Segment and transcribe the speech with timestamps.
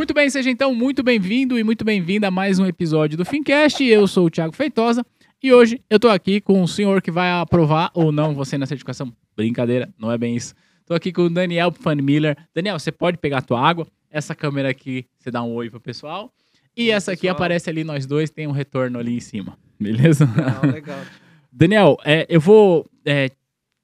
[0.00, 3.84] Muito bem, seja então muito bem-vindo e muito bem-vinda a mais um episódio do Fincast.
[3.84, 5.04] Eu sou o Thiago Feitosa
[5.42, 8.64] e hoje eu tô aqui com o senhor que vai aprovar ou não você na
[8.64, 9.12] certificação.
[9.36, 10.54] Brincadeira, não é bem isso.
[10.86, 12.34] Tô aqui com o Daniel Fan Miller.
[12.54, 13.86] Daniel, você pode pegar a tua água.
[14.10, 16.32] Essa câmera aqui, você dá um oi pro pessoal.
[16.74, 17.36] E Oi, essa aqui pessoal.
[17.36, 19.58] aparece ali nós dois, tem um retorno ali em cima.
[19.78, 20.24] Beleza?
[20.24, 21.00] Legal, legal.
[21.52, 23.28] Daniel, é, eu vou é,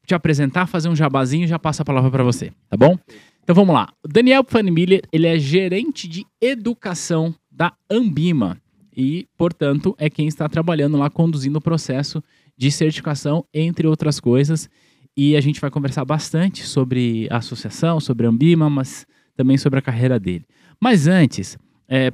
[0.06, 2.98] te apresentar, fazer um jabazinho e já passo a palavra para você, tá bom?
[3.46, 3.92] Então vamos lá.
[4.04, 8.60] Daniel Pfanmiller, ele é gerente de educação da Ambima
[8.96, 12.20] e, portanto, é quem está trabalhando lá, conduzindo o processo
[12.58, 14.68] de certificação, entre outras coisas.
[15.16, 19.78] E a gente vai conversar bastante sobre a associação, sobre a Ambima, mas também sobre
[19.78, 20.44] a carreira dele.
[20.80, 21.56] Mas antes,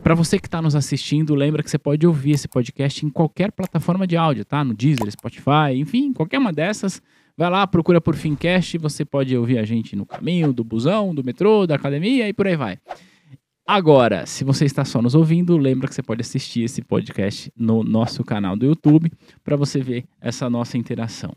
[0.02, 3.52] para você que está nos assistindo, lembra que você pode ouvir esse podcast em qualquer
[3.52, 4.62] plataforma de áudio, tá?
[4.62, 7.00] No Deezer, Spotify, enfim, qualquer uma dessas.
[7.36, 11.24] Vai lá, procura por Fincast, você pode ouvir a gente no caminho, do busão, do
[11.24, 12.78] metrô, da academia e por aí vai.
[13.66, 17.82] Agora, se você está só nos ouvindo, lembra que você pode assistir esse podcast no
[17.82, 19.10] nosso canal do YouTube
[19.42, 21.34] para você ver essa nossa interação.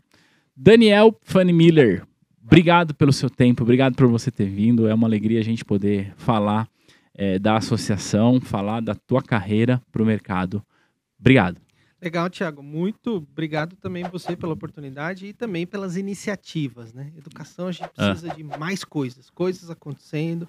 [0.54, 2.04] Daniel Fanny Miller,
[2.44, 4.88] obrigado pelo seu tempo, obrigado por você ter vindo.
[4.88, 6.68] É uma alegria a gente poder falar
[7.14, 10.62] eh, da associação, falar da tua carreira para o mercado.
[11.18, 11.65] Obrigado.
[12.06, 12.62] Legal, Thiago.
[12.62, 17.12] Muito obrigado também você pela oportunidade e também pelas iniciativas, né?
[17.18, 20.48] Educação, a gente precisa de mais coisas, coisas acontecendo.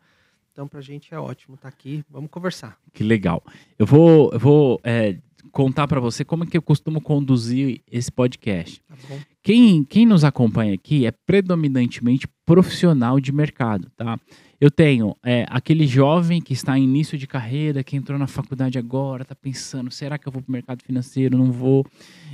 [0.53, 2.03] Então, pra gente é ótimo estar aqui.
[2.11, 2.77] Vamos conversar.
[2.93, 3.43] Que legal.
[3.79, 5.17] Eu vou, eu vou eh,
[5.51, 8.79] contar para você como é que eu costumo conduzir esse podcast.
[8.87, 8.95] Tá?
[9.41, 14.19] Quem, quem nos acompanha aqui é predominantemente profissional de mercado, tá?
[14.59, 18.79] Eu tenho é, aquele jovem que está em início de carreira, que entrou na faculdade
[18.79, 21.37] agora, está pensando, será que eu vou para o mercado financeiro?
[21.37, 21.85] Não vou.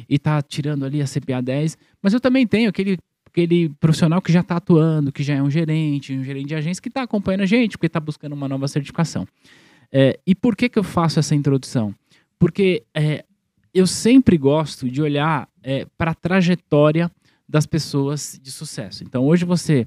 [0.08, 1.78] E está tirando ali a CPA 10.
[2.02, 5.52] Mas eu também tenho aquele, aquele profissional que já está atuando, que já é um
[5.52, 8.70] gerente, um gerente de agência, que está acompanhando a gente, porque está buscando uma nova
[8.70, 9.28] certificação.
[9.92, 11.94] É, e por que, que eu faço essa introdução?
[12.40, 13.26] Porque é,
[13.74, 17.12] eu sempre gosto de olhar é, para a trajetória
[17.48, 19.04] das pessoas de sucesso.
[19.04, 19.86] Então, hoje você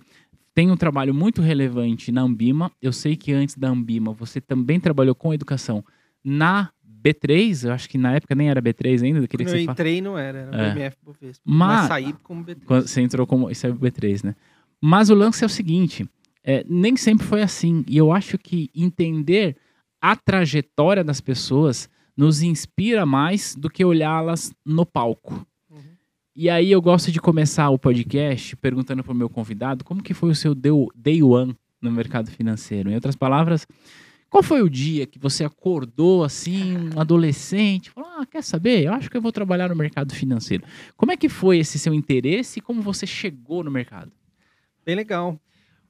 [0.57, 2.73] tem um trabalho muito relevante na Ambima.
[2.81, 5.85] Eu sei que antes da Ambima você também trabalhou com educação
[6.25, 6.71] na
[7.05, 7.67] B3.
[7.67, 9.19] Eu acho que na época nem era B3 ainda.
[9.21, 10.73] Quando que eu entrei, não era, era É.
[10.73, 11.43] BMF Bovespa.
[11.45, 12.65] Mas- Mas saí como B3.
[12.65, 13.51] quando você entrou como.
[13.51, 14.35] É B3, né?
[14.83, 16.09] Mas o lance é o seguinte:
[16.43, 17.85] é, nem sempre foi assim.
[17.87, 19.57] E eu acho que entender
[20.01, 25.47] a trajetória das pessoas nos inspira mais do que olhá-las no palco.
[26.39, 30.13] E aí eu gosto de começar o podcast perguntando para o meu convidado como que
[30.13, 32.91] foi o seu day one no mercado financeiro.
[32.91, 33.67] Em outras palavras,
[34.29, 38.85] qual foi o dia que você acordou assim, um adolescente, falou, ah, quer saber?
[38.85, 40.63] Eu acho que eu vou trabalhar no mercado financeiro.
[40.95, 44.13] Como é que foi esse seu interesse e como você chegou no mercado?
[44.85, 45.41] Bem legal.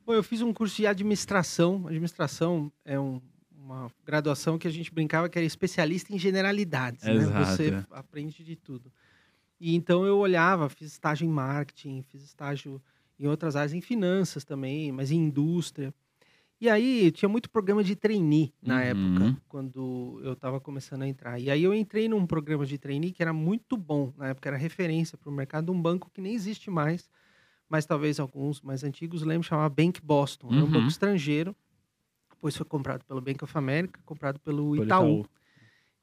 [0.07, 1.89] Bom, eu fiz um curso de administração.
[1.89, 3.21] Administração é um-
[3.59, 7.03] uma graduação que a gente brincava que era especialista em generalidades.
[7.03, 7.15] né?
[7.15, 7.85] Exato, Você é.
[7.91, 8.93] aprende de tudo.
[9.61, 12.83] E então eu olhava, fiz estágio em marketing, fiz estágio
[13.19, 15.95] em outras áreas, em finanças também, mas em indústria.
[16.61, 18.83] E aí tinha muito programa de trainee na Uhum.
[18.83, 21.39] época, quando eu estava começando a entrar.
[21.41, 24.57] E aí eu entrei num programa de trainee que era muito bom, na época era
[24.57, 27.11] referência para o mercado, um banco que nem existe mais,
[27.69, 30.55] mas talvez alguns mais antigos lembrem, chamava Bank Boston.
[30.55, 30.73] Era um Uhum.
[30.73, 31.57] banco estrangeiro,
[32.31, 35.27] depois foi comprado pelo Bank of America, comprado pelo Pelo Itaú.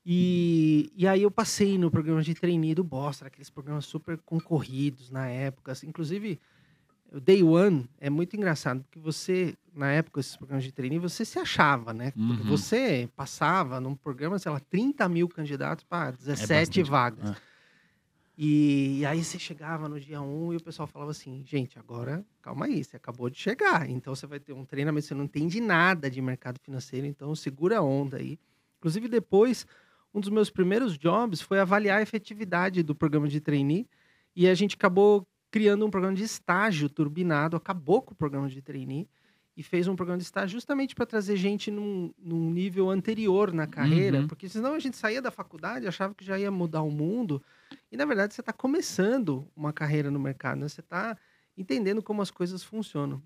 [0.06, 5.09] E, e aí eu passei no programa de trainee do Boston, aqueles programas super concorridos
[5.09, 5.72] na época.
[5.72, 6.40] assim, inclusive,
[7.12, 11.24] o Day One é muito engraçado, porque você, na época, esses programas de trainee, você
[11.24, 12.12] se achava, né?
[12.12, 12.50] Porque Uhum.
[12.50, 17.30] você passava num programa, sei lá, 30 mil candidatos para 17 É vagas.
[17.31, 17.38] Ah.
[18.35, 22.25] E, e aí você chegava no dia 1 e o pessoal falava assim, gente, agora
[22.41, 25.62] calma aí, você acabou de chegar, então você vai ter um treinamento, você não entende
[25.62, 28.40] nada de mercado financeiro, então segura a onda aí.
[28.80, 29.68] Inclusive depois,
[30.13, 33.88] um dos meus primeiros jobs foi avaliar a efetividade do programa de trainee
[34.35, 38.62] e a gente acabou criando um programa de estágio turbinado, acabou com o programa de
[38.62, 39.08] trainee
[39.55, 43.67] e fez um programa de estágio justamente para trazer gente num, num nível anterior na
[43.67, 44.28] carreira, Uhum.
[44.28, 47.41] porque senão a gente saía da faculdade, achava que já ia mudar o mundo,
[47.91, 50.67] e na verdade você está começando uma carreira no mercado, né?
[50.67, 51.16] você está
[51.55, 53.22] entendendo como as coisas funcionam.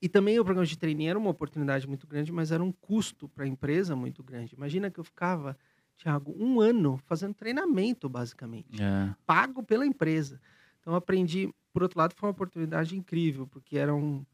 [0.00, 3.28] E também o programa de trainee era uma oportunidade muito grande, mas era um custo
[3.28, 4.54] para a empresa muito grande.
[4.54, 5.58] Imagina que eu ficava,
[6.00, 9.14] Thiago, um ano fazendo treinamento, basicamente É.
[9.26, 10.40] pago pela empresa.
[10.80, 14.24] Então, aprendi, por outro lado, foi uma oportunidade incrível, porque era um,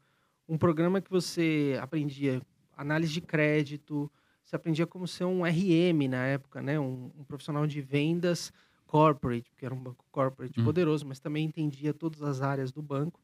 [0.47, 2.41] um programa que você aprendia
[2.77, 4.11] análise de crédito,
[4.43, 6.79] você aprendia como ser um RM na época, né?
[6.79, 8.51] Um, um profissional de vendas
[8.87, 10.61] corporate, porque era um banco corporate Hum.
[10.61, 13.21] poderoso, mas também entendia todas as áreas do banco.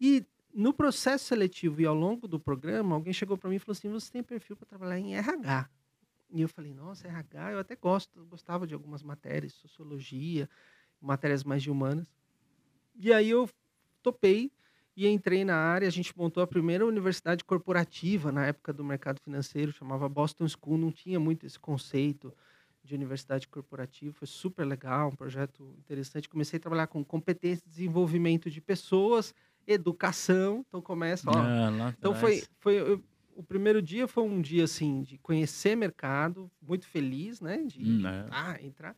[0.00, 3.72] E no processo seletivo e ao longo do programa, alguém chegou para mim e falou
[3.72, 5.68] assim: você tem perfil para trabalhar em RH.
[6.32, 10.48] E eu falei, nossa, RH, eu até gosto, gostava de algumas matérias, sociologia,
[11.00, 12.12] matérias mais de humanas.
[12.94, 13.48] E aí eu
[14.02, 14.52] topei
[14.96, 15.88] e entrei na área.
[15.88, 20.78] A gente montou a primeira universidade corporativa na época do mercado financeiro, chamava Boston School,
[20.78, 22.34] não tinha muito esse conceito
[22.82, 26.28] de universidade corporativa, foi super legal, um projeto interessante.
[26.28, 29.34] Comecei a trabalhar com competência de desenvolvimento de pessoas,
[29.66, 31.50] educação, então começa, ó.
[31.50, 33.04] Ah, então foi, foi eu,
[33.40, 38.06] o primeiro dia foi um dia assim de conhecer mercado, muito feliz, né, de Hum,
[38.06, 38.28] é.
[38.30, 38.94] ah, entrar.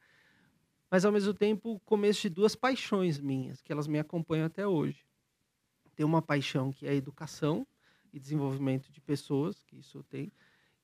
[0.90, 4.66] Mas ao mesmo tempo, o começo de duas paixões minhas, que elas me acompanham até
[4.66, 5.06] hoje.
[5.94, 7.64] Tem uma paixão que é a educação
[8.12, 10.32] e desenvolvimento de pessoas, que isso eu tenho,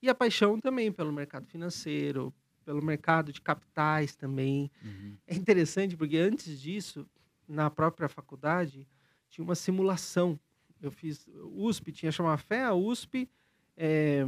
[0.01, 2.33] e a paixão também pelo mercado financeiro,
[2.63, 4.71] pelo mercado de capitais também.
[4.81, 5.17] Uhum.
[5.27, 7.05] É interessante porque antes disso,
[7.45, 8.87] na própria faculdade,
[9.29, 10.39] tinha uma simulação.
[10.81, 13.29] Eu fiz USP, tinha chamado FEA USP,
[13.79, 14.25] é,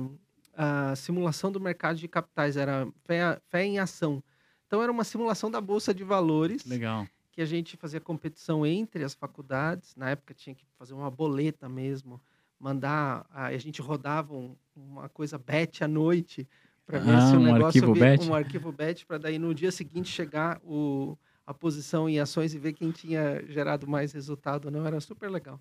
[0.56, 4.24] a simulação do mercado de capitais, era FEA, FEA em ação.
[4.65, 7.06] Então era uma simulação da Bolsa de Valores, Legal.
[7.31, 9.94] que a gente fazia competição entre as faculdades.
[9.98, 12.21] Na época tinha que fazer uma boleta mesmo,
[12.57, 16.48] mandar, a gente rodava um- uma coisa bet à noite
[16.86, 18.30] para ver Ah, se o um negócio arquivo vi- bet?
[18.30, 22.59] um arquivo bet para daí no dia seguinte chegar o, a posição em ações e
[22.59, 24.86] ver quem tinha gerado mais resultado ou não.
[24.86, 25.59] Era super legal.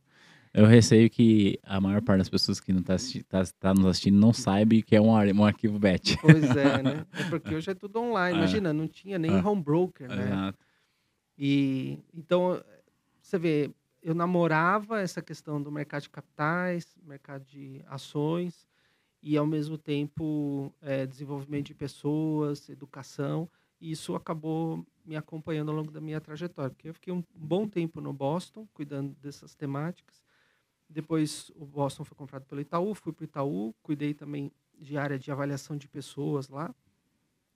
[0.53, 3.87] Eu receio que a maior parte das pessoas que não tá, assisti- tá, tá nos
[3.87, 6.17] assistindo não sabe que é um, um arquivo bet.
[6.21, 7.07] Pois é, né?
[7.13, 8.37] É porque hoje é tudo online.
[8.37, 8.39] É.
[8.41, 9.37] Imagina, não tinha nem É.
[9.45, 10.25] home broker, né?
[10.27, 10.59] Exato.
[11.39, 12.61] E então
[13.21, 13.71] você vê,
[14.03, 18.67] eu namorava essa questão do mercado de capitais, mercado de ações
[19.23, 23.49] e ao mesmo tempo eh, desenvolvimento de pessoas, educação.
[23.81, 27.67] E isso acabou me acompanhando ao longo da minha trajetória, porque eu fiquei um bom
[27.69, 30.23] tempo no Boston cuidando dessas temáticas.
[30.93, 35.19] Depois o Boston foi comprado pelo Itaú, fui para o Itaú, cuidei também de área
[35.19, 36.75] de avaliação de pessoas lá.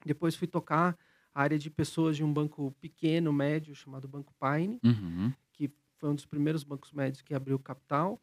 [0.07, 0.97] Depois fui tocar
[1.35, 5.33] a área de pessoas de um banco pequeno, médio, chamado Banco Pine, Uhum.
[5.53, 8.21] que foi um dos primeiros bancos médios que abriu capital.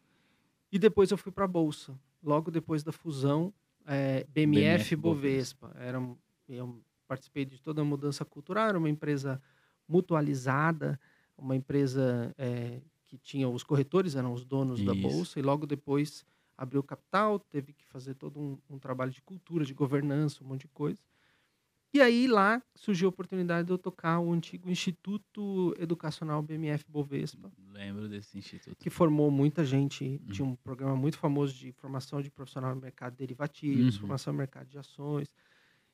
[0.71, 3.53] E depois eu fui para a Bolsa, logo depois da fusão
[3.85, 5.75] eh, BMF BMF Bovespa.
[5.75, 6.15] Era, um-
[6.47, 9.41] eu participei de toda a mudança cultural, era uma empresa
[9.87, 10.99] mutualizada,
[11.37, 12.81] uma empresa eh,
[13.11, 15.01] que tinha os corretores, eram os donos da Isso.
[15.01, 16.25] Bolsa, e logo depois
[16.57, 20.61] abriu capital, teve que fazer todo um, um trabalho de cultura, de governança, um monte
[20.61, 21.01] de coisa.
[21.93, 27.51] E aí lá surgiu a oportunidade de eu tocar o antigo Instituto Educacional BMF Bovespa,
[27.73, 28.77] Lembro desse instituto.
[28.79, 30.05] que formou muita gente.
[30.05, 30.31] Uhum.
[30.31, 34.01] Tinha um programa muito famoso de formação de profissional no mercado de derivativos, Uhum.
[34.01, 35.27] formação no mercado de ações.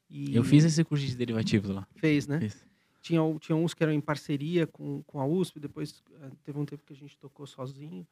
[0.07, 1.87] E Eu fiz esse curso de derivativos lá.
[1.95, 2.41] Fez, né?
[2.41, 2.63] Fiz.
[3.07, 6.65] Tinha, tinha uns que eram em parceria com, com a USP, depois eh, teve um
[6.65, 8.05] tempo que a gente tocou sozinho.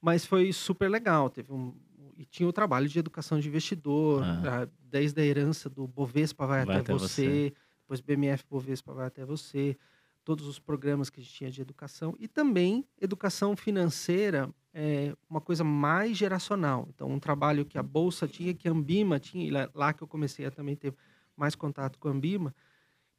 [0.00, 1.30] Mas foi super legal.
[1.30, 1.72] Teve um,
[2.16, 6.64] e tinha o trabalho de educação de investidor, ah, desde a herança do Bovespa vai,
[6.64, 7.54] Vai até, até você, você.
[7.80, 9.76] depois BMF Bovespa vai até você,
[10.24, 12.16] todos os programas que a gente tinha de educação.
[12.18, 16.88] E também educação financeira, é uma coisa mais geracional.
[16.94, 20.02] Então, um trabalho que a Bolsa tinha, que a Ambima tinha, e lá, lá que
[20.02, 20.94] eu comecei a também ter
[21.36, 22.54] mais contato com a Ambima,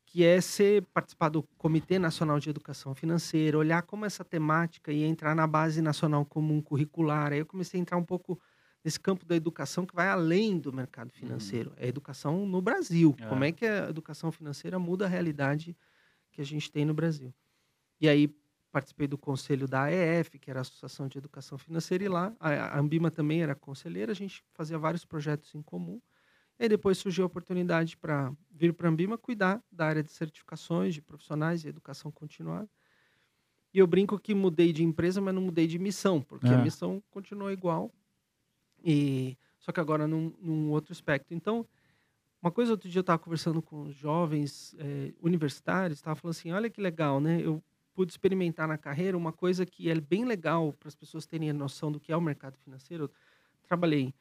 [0.09, 5.05] que é ser participar do Comitê Nacional de Educação Financeira, olhar como essa temática ia
[5.05, 7.31] entrar na base nacional comum curricular.
[7.31, 8.41] Aí eu comecei a entrar um pouco
[8.83, 11.73] nesse campo da educação que vai além do mercado financeiro.
[11.77, 13.15] É a educação no Brasil.
[13.19, 13.27] É.
[13.27, 15.77] Como é que a educação financeira muda a realidade
[16.31, 17.31] que a gente tem no Brasil.
[18.01, 18.35] E aí
[18.71, 22.79] participei do conselho da AEF, que era a Associação de Educação Financeira, e lá a
[22.79, 26.01] Ambima também era conselheira, a gente fazia vários projetos em comum.
[26.59, 30.93] E depois surgiu a oportunidade para vir para a Ambima cuidar da área de certificações
[30.93, 32.69] de profissionais e educação continuada.
[33.73, 36.57] E eu brinco que mudei de empresa, mas não mudei de missão, porque a Ah.
[36.57, 37.93] missão continuou igual.
[38.83, 41.33] E só que agora num, num outro aspecto.
[41.33, 41.67] Então,
[42.41, 46.69] uma coisa outro dia eu estava conversando com jovens eh, universitários, estava falando assim, olha
[46.69, 47.41] que legal, né?
[47.41, 47.63] Eu
[47.93, 51.53] pude experimentar na carreira uma coisa que é bem legal para as pessoas terem a
[51.53, 53.05] noção do que é o mercado financeiro.
[53.05, 53.11] Eu
[53.63, 54.13] trabalhei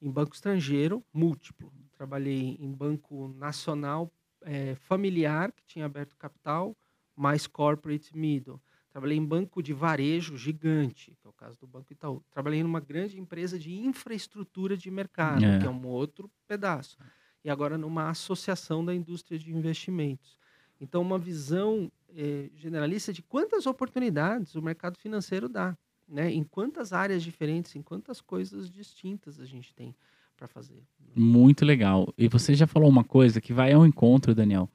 [0.00, 1.72] em banco estrangeiro, múltiplo.
[1.92, 4.10] Trabalhei em banco nacional
[4.42, 6.76] eh, familiar, que tinha aberto capital,
[7.14, 8.60] mais corporate middle.
[8.90, 12.24] Trabalhei em banco de varejo gigante, que é o caso do Banco Itaú.
[12.30, 15.58] Trabalhei numa grande empresa de infraestrutura de mercado, É.
[15.60, 16.96] que é um outro pedaço.
[17.44, 20.36] E agora numa associação da indústria de investimentos.
[20.80, 25.76] Então, uma visão eh, generalista de quantas oportunidades o mercado financeiro dá,
[26.10, 26.32] né?
[26.32, 29.94] Em quantas áreas diferentes, em quantas coisas distintas a gente tem
[30.36, 30.82] para fazer.
[31.14, 32.12] Muito legal.
[32.16, 34.68] E você já falou uma coisa que vai ao encontro, Daniel.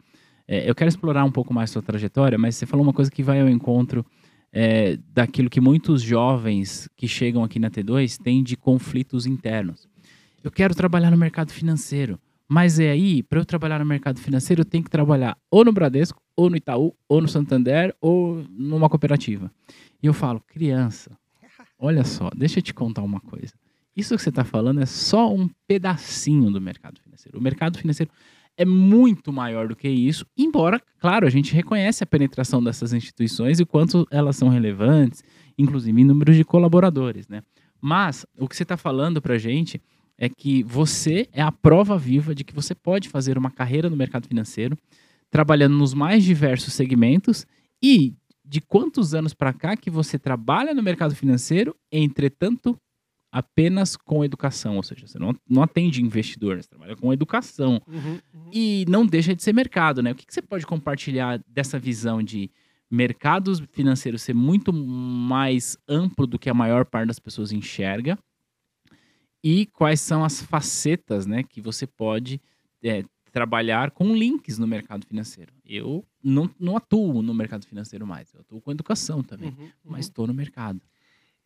[0.48, 3.24] É, eu quero explorar um pouco mais sua trajetória, mas você falou uma coisa que
[3.24, 4.06] vai ao encontro
[4.54, 9.88] é, daquilo que muitos jovens que chegam aqui na T2 têm de conflitos internos.
[10.44, 14.62] Eu quero trabalhar no mercado financeiro, mas é aí, para eu trabalhar no mercado financeiro,
[14.62, 18.88] eu tenho que trabalhar ou no Bradesco, ou no Itaú, ou no Santander, ou numa
[18.88, 19.52] cooperativa.
[20.02, 21.18] E eu falo, criança,
[21.78, 23.54] olha só, deixa eu te contar uma coisa.
[23.96, 27.38] Isso que você está falando é só um pedacinho do mercado financeiro.
[27.38, 28.12] O mercado financeiro
[28.58, 33.60] é muito maior do que isso, embora, claro, a gente reconhece a penetração dessas instituições
[33.60, 35.24] e quanto elas são relevantes,
[35.58, 37.42] inclusive em números de colaboradores, né?
[37.82, 39.82] Mas o que você está falando para a gente
[40.18, 43.98] é que você é a prova viva de que você pode fazer uma carreira no
[43.98, 44.78] mercado financeiro,
[45.30, 47.46] trabalhando nos mais diversos segmentos
[47.84, 48.14] e
[48.46, 52.78] de quantos anos para cá que você trabalha no mercado financeiro, entretanto,
[53.32, 57.82] apenas com educação, ou seja, você não, não atende investidor, você trabalha com educação.
[57.88, 58.50] Uhum, uhum.
[58.54, 60.12] E não deixa de ser mercado, né?
[60.12, 62.50] O que, que você pode compartilhar dessa visão de
[62.90, 68.18] mercado financeiro ser muito mais amplo do que a maior parte das pessoas enxerga?
[69.44, 72.42] E quais são as facetas, né, que você pode
[72.84, 75.54] é, trabalhar com links no mercado financeiro?
[75.66, 80.06] Eu não, não atuo no mercado financeiro mais, eu atuo com educação também, Uhum, mas
[80.06, 80.10] uhum.
[80.10, 80.82] estou no mercado.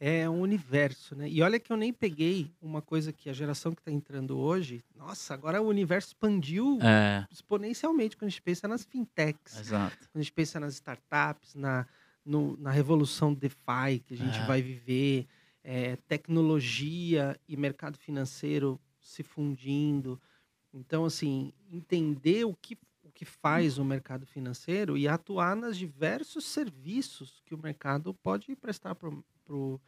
[0.01, 1.27] É um universo, né?
[1.29, 4.81] E olha que eu nem peguei uma coisa que a geração que está entrando hoje.
[4.95, 9.98] Nossa, agora o universo expandiu É, exponencialmente quando a gente pensa nas fintechs, exato.
[10.09, 11.86] quando a gente pensa nas startups, na,
[12.24, 14.45] no- na revolução DeFi que a gente É.
[14.45, 15.27] vai viver,
[15.62, 20.19] é, tecnologia e mercado financeiro se fundindo.
[20.74, 22.77] Então, assim, entender o que,
[23.19, 28.95] que faz o mercado financeiro e atuar nos diversos serviços que o mercado pode prestar
[28.95, 29.81] para o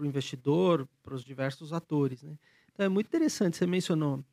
[0.00, 2.22] investidor, para os diversos atores.
[2.22, 2.38] Né?
[2.72, 3.58] Então, é muito interessante.
[3.58, 4.24] Você mencionou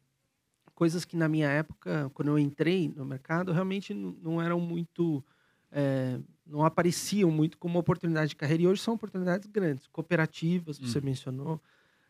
[0.76, 5.24] coisas que na minha época, quando eu entrei no mercado, realmente não eram muito.
[5.72, 8.64] eh, não apareciam muito como oportunidade de carreira.
[8.64, 9.88] E hoje são oportunidades grandes.
[9.88, 11.06] Cooperativas, você Uhum.
[11.06, 11.62] mencionou,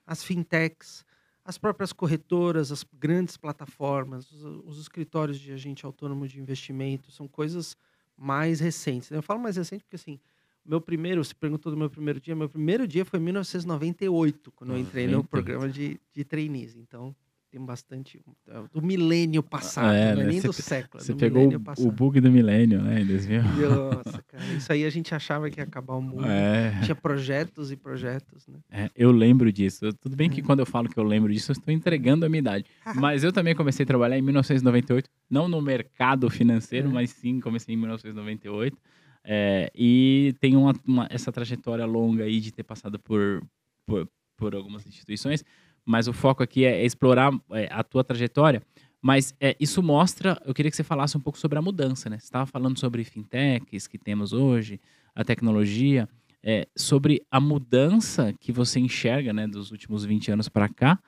[0.06, 1.06] as fintechs,
[1.46, 7.28] as próprias corretoras, as grandes plataformas, os, os escritórios de agente autônomo de investimento, são
[7.28, 7.76] coisas
[8.18, 9.10] mais recentes.
[9.10, 9.18] né?
[9.18, 10.20] Eu falo mais recente porque, assim,
[10.66, 14.72] meu primeiro, você perguntou do meu primeiro dia, meu primeiro dia foi em 1998, quando
[14.72, 15.30] eu entrei no 98.
[15.30, 16.76] programa de, de trainees.
[16.76, 17.14] Então,
[17.54, 18.20] tem bastante.
[18.48, 20.32] é, Do milênio passado, É, não é né?
[20.32, 23.44] nem Você do século, é Você do pegou o, bug do milênio, né, em 2000.
[23.44, 26.26] Nossa, cara, isso aí a gente achava que ia acabar o mundo.
[26.26, 26.82] É.
[26.84, 28.58] Tinha projetos e projetos, né?
[28.72, 29.94] É, eu lembro disso.
[29.94, 30.44] Tudo bem que É.
[30.44, 32.66] quando eu falo que eu lembro disso, eu estou entregando a minha idade.
[33.12, 36.92] Mas eu também comecei a trabalhar em 1998, não no mercado financeiro, É.
[36.92, 38.76] mas sim comecei em 1998.
[39.24, 43.42] É, e tenho uma, uma- essa trajetória longa aí de ter passado por,
[43.86, 45.46] por, por algumas instituições,
[45.86, 48.62] mas o foco aqui é, explorar é, a tua trajetória.
[49.02, 52.18] Mas é, isso mostra, eu queria que você falasse um pouco sobre a mudança, né?
[52.18, 54.80] Você estava falando sobre fintechs que temos hoje,
[55.14, 56.08] a tecnologia,
[56.42, 61.00] é, sobre a mudança que você enxerga, né, dos últimos 20 anos para cá,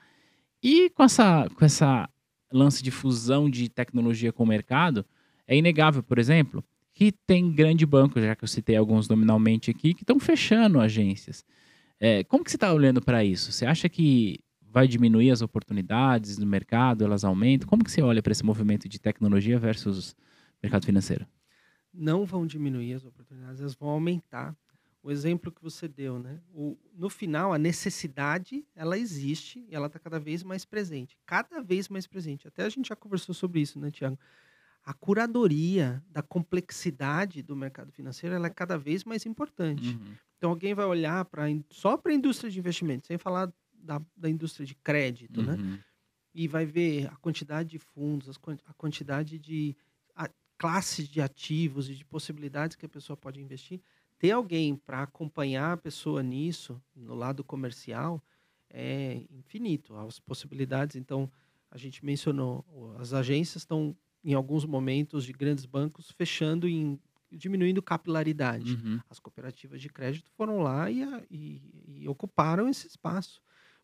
[0.62, 2.08] e com essa, com essa
[2.52, 5.04] lance de fusão de tecnologia com o mercado,
[5.46, 6.64] é inegável, por exemplo,
[6.94, 11.44] que tem grande banco, já que eu citei alguns nominalmente aqui, que estão fechando agências.
[12.00, 13.52] É, como que você está olhando para isso?
[13.52, 14.40] Você acha que
[14.76, 17.68] vai diminuir as oportunidades no mercado, elas aumentam?
[17.68, 20.14] Como que você olha para esse movimento de tecnologia versus
[20.62, 21.26] mercado financeiro?
[21.96, 24.54] não vão diminuir as oportunidades, elas vão aumentar.
[25.02, 26.40] O exemplo que você deu, né?
[26.52, 31.16] O, no final, a necessidade, ela existe e ela está cada vez mais presente.
[31.24, 32.48] Cada vez mais presente.
[32.48, 34.18] Até a gente já conversou sobre isso, né, Tiago?
[34.84, 39.90] A curadoria da complexidade do mercado financeiro, ela é cada vez mais importante.
[39.90, 40.14] Uhum.
[40.36, 43.52] Então, alguém vai olhar para só para a indústria de investimento, sem falar
[43.86, 45.54] da, da indústria de crédito, né?
[45.54, 45.78] Uhum.
[46.34, 48.28] e vai ver a quantidade de fundos,
[48.66, 49.74] a quantidade de
[50.14, 50.28] a,
[50.58, 53.80] classes de ativos e de possibilidades que a pessoa pode investir.
[54.18, 58.22] Ter alguém para acompanhar a pessoa nisso, no lado comercial,
[58.68, 59.94] é infinito.
[59.96, 61.30] As possibilidades, então,
[61.70, 62.64] a gente mencionou,
[62.98, 66.98] as agências estão, em alguns momentos de grandes bancos, fechando e
[67.32, 68.74] diminuindo capilaridade.
[68.74, 69.00] Uhum.
[69.10, 73.40] As cooperativas de crédito foram lá e, e- e ocuparam esse espaço.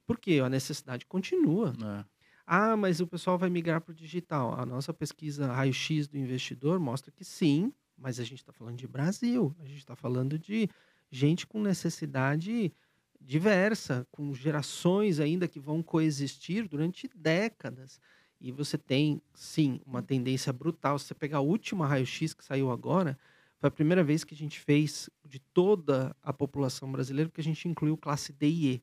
[0.06, 0.40] Por quê?
[0.44, 1.73] A necessidade continua.
[1.82, 2.04] É.
[2.47, 4.59] Ah, mas o pessoal vai migrar para o digital.
[4.59, 8.88] A nossa pesquisa raio-x do investidor mostra que sim, mas a gente está falando de
[8.88, 10.68] Brasil, a gente está falando de
[11.11, 12.73] gente com necessidade
[13.21, 18.00] diversa, com gerações ainda que vão coexistir durante décadas.
[18.40, 20.99] E você tem, sim, uma tendência brutal.
[20.99, 23.16] Se você pegar a última raio-x que saiu agora,
[23.61, 27.44] foi a primeira vez que a gente fez de toda a população brasileira, que a
[27.44, 28.82] gente incluiu classe D e E.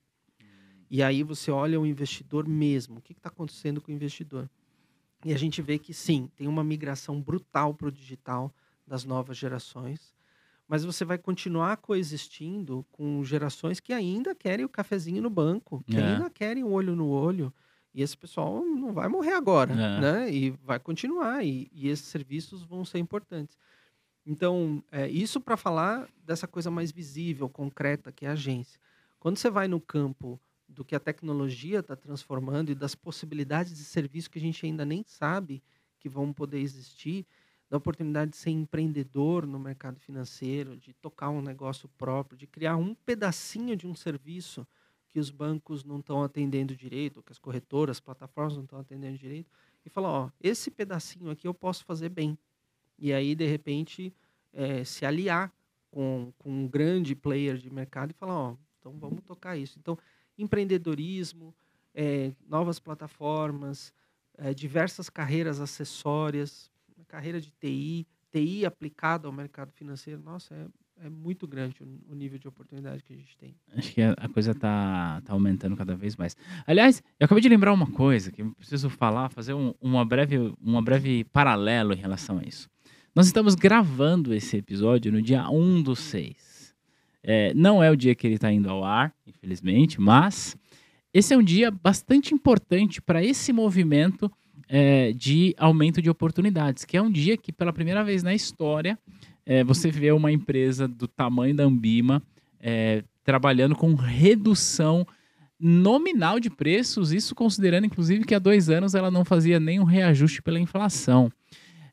[0.89, 2.97] E aí você olha o investidor mesmo.
[2.99, 4.49] O que está acontecendo com o investidor?
[5.23, 8.53] E a gente vê que sim, tem uma migração brutal para o digital
[8.87, 10.13] das novas gerações.
[10.71, 15.97] mas você vai continuar coexistindo com gerações que ainda querem o cafezinho no banco, que
[15.97, 16.03] É.
[16.13, 17.51] ainda querem o olho no olho.
[17.91, 19.99] E esse pessoal não vai morrer agora, É.
[19.99, 20.31] né?
[20.31, 23.57] E vai continuar, e, e esses serviços vão ser importantes.
[24.25, 28.79] Então, é, isso para falar dessa coisa mais visível, concreta, que é a agência.
[29.19, 33.83] Quando você vai no campo do que a tecnologia está transformando e das possibilidades de
[33.83, 35.63] serviço que a gente ainda nem sabe
[35.97, 37.25] que vão poder existir,
[37.69, 42.77] da oportunidade de ser empreendedor no mercado financeiro, de tocar um negócio próprio, de criar
[42.77, 44.65] um pedacinho de um serviço
[45.09, 49.17] que os bancos não estão atendendo direito, que as corretoras, as plataformas não estão atendendo
[49.17, 49.51] direito,
[49.85, 52.37] e falar, ó, esse pedacinho aqui eu posso fazer bem.
[52.97, 54.13] E aí, de repente,
[54.53, 55.51] eh, se aliar
[55.89, 59.79] com, com um grande player de mercado e falar, ó, então vamos tocar isso.
[59.79, 59.97] Então,
[60.41, 61.53] empreendedorismo,
[61.93, 63.93] eh, novas plataformas,
[64.37, 66.71] eh, diversas carreiras acessórias,
[67.09, 72.15] carreira de TI, TI aplicada ao mercado financeiro, nossa, é, é muito grande o, o
[72.15, 73.55] nível de oportunidade que a gente tem.
[73.75, 76.37] Acho que a, coisa tá, tá aumentando cada vez mais.
[76.65, 80.53] Aliás, eu acabei de lembrar uma coisa que eu preciso falar, fazer um, uma, breve,
[80.61, 82.69] uma breve paralelo em relação a isso.
[83.15, 86.48] Nós estamos gravando esse episódio no dia 1 do 6.
[87.23, 90.55] É, não é o dia que ele está indo ao ar, infelizmente, mas
[91.13, 94.31] esse é um dia bastante importante para esse movimento
[94.67, 98.97] é, de aumento de oportunidades, que é um dia que, pela primeira vez na história,
[99.45, 102.21] é, você vê uma empresa do tamanho da Ambima
[102.59, 105.05] é, trabalhando com redução
[105.59, 110.41] nominal de preços, isso considerando, inclusive, que há dois anos ela não fazia nenhum reajuste
[110.41, 111.31] pela inflação.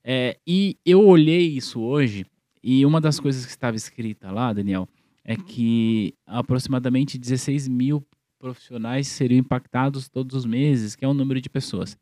[0.05, 2.27] É, e eu olhei isso hoje,
[2.63, 4.89] e uma das coisas que estava escrita lá, Daniel,
[5.29, 8.03] é que aproximadamente 16 mil
[8.39, 11.97] profissionais seriam impactados todos os meses, que é um número de pessoas.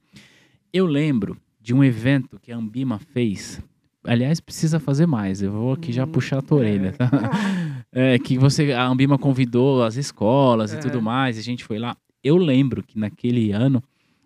[0.72, 3.62] Eu lembro de um evento que a Ambima fez.
[4.04, 5.40] Aliás, precisa fazer mais.
[5.40, 7.08] Eu vou aqui já Hum, puxar a tua orelha, tá?
[7.96, 10.78] É, que você, a Ambima convidou as escolas e É.
[10.80, 11.96] tudo mais, e a gente foi lá.
[12.24, 13.80] Eu lembro que naquele ano,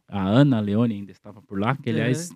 [0.09, 2.33] a Ana Leone ainda estava por lá, que aliás,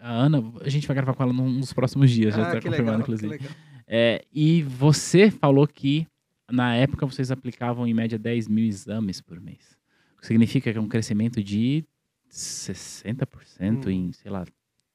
[0.00, 2.68] a Ana, a gente vai gravar com ela nos próximos dias, já Ah, está que
[2.70, 3.28] confirmado, legal, que inclusive.
[3.32, 3.52] legal.
[3.94, 6.06] É, e você falou que
[6.50, 9.76] na época vocês aplicavam em média 10 mil exames por mês.
[10.16, 11.84] O que significa que é um crescimento de
[12.30, 13.90] 60% Hum.
[13.90, 14.46] em, sei lá,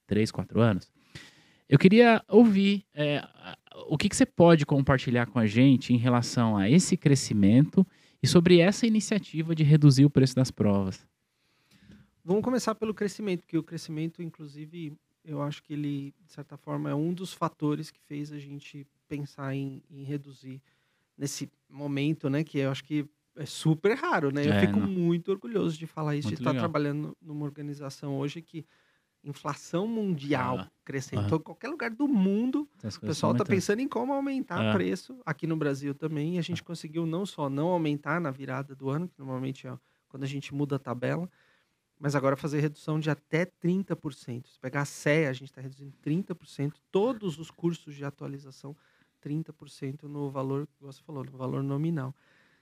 [0.08, 0.90] 3, 4 anos.
[1.68, 3.24] Eu queria ouvir é,
[3.86, 7.86] o que, que você pode compartilhar com a gente em relação a esse crescimento
[8.20, 11.06] e sobre essa iniciativa de reduzir o preço das provas.
[12.24, 14.92] Vamos começar pelo crescimento, porque o crescimento, inclusive,
[15.30, 18.86] eu acho que ele, de certa forma, é um dos fatores que fez a gente
[19.08, 20.62] pensar em, em reduzir
[21.16, 22.44] nesse momento, né?
[22.44, 24.48] Que eu acho que é super raro, né?
[24.48, 24.88] Eu É, fico não.
[24.88, 26.68] muito orgulhoso de falar isso, Muito de estar legal.
[26.68, 28.66] trabalhando numa organização hoje que
[29.24, 31.20] inflação mundial Ah, crescendo.
[31.20, 31.24] aham.
[31.24, 32.68] Então, qualquer lugar do mundo,
[33.00, 34.72] o pessoal está pensando em como aumentar É.
[34.72, 36.36] preço aqui no Brasil também.
[36.36, 39.78] E a gente conseguiu não só não aumentar na virada do ano, que normalmente é
[40.08, 41.28] quando a gente muda a tabela,
[41.98, 44.46] mas agora fazer redução de até 30%.
[44.46, 48.76] Se pegar a CE, a gente está reduzindo 30%, todos os cursos de atualização,
[49.22, 52.14] 30% no valor que você falou, no valor nominal.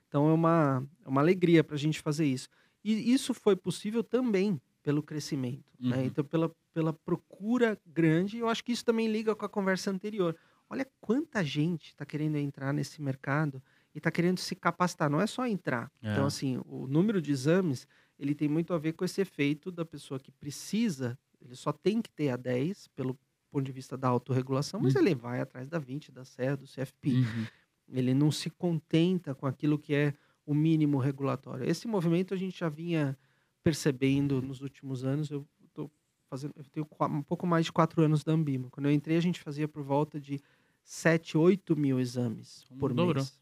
[0.08, 2.48] Então é uma, é uma alegria para a gente fazer isso.
[2.82, 5.96] E isso foi possível também pelo crescimento, né?
[5.96, 6.04] Uhum.
[6.04, 10.36] Então pela, pela procura grande, eu acho que isso também liga com a conversa anterior.
[10.70, 13.62] Olha quanta gente está querendo entrar nesse mercado
[13.94, 15.90] e está querendo se capacitar, não é só entrar.
[16.00, 16.12] É.
[16.12, 17.86] Então assim, o número de exames,
[18.18, 22.00] ele tem muito a ver com esse efeito da pessoa que precisa, ele só tem
[22.02, 23.18] que ter a 10 pelo
[23.50, 25.00] ponto de vista da autorregulação, mas Uhum.
[25.02, 27.10] ele vai atrás da 20, da CE, do CFP.
[27.10, 27.46] Uhum.
[27.88, 31.68] Ele não se contenta com aquilo que é o mínimo regulatório.
[31.68, 33.16] Esse movimento a gente já vinha
[33.62, 35.30] percebendo nos últimos anos.
[35.30, 35.90] Eu tô
[36.28, 38.68] fazendo, eu tenho um pouco mais de quatro anos da Ambima.
[38.70, 40.40] Quando eu entrei, a gente fazia por volta de
[40.84, 43.14] 7, 8 mil exames por Dobrou.
[43.16, 43.40] mês.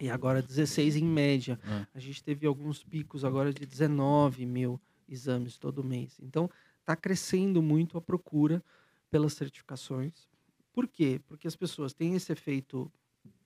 [0.00, 1.58] E agora 16 em média.
[1.64, 1.86] É.
[1.94, 6.18] A gente teve alguns picos agora de 19 mil exames todo mês.
[6.20, 8.62] Então, está crescendo muito a procura
[9.10, 10.28] pelas certificações.
[10.72, 11.20] Por quê?
[11.26, 12.90] Porque as pessoas têm esse efeito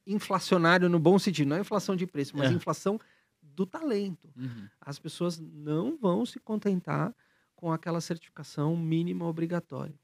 [0.06, 2.54] inflacionário no bom sentido, não é inflação de preço, mas É.
[2.54, 2.98] inflação
[3.42, 4.32] do talento.
[4.36, 4.68] Uhum.
[4.80, 7.14] As pessoas não vão se contentar
[7.54, 9.94] com aquela certificação mínima obrigatória.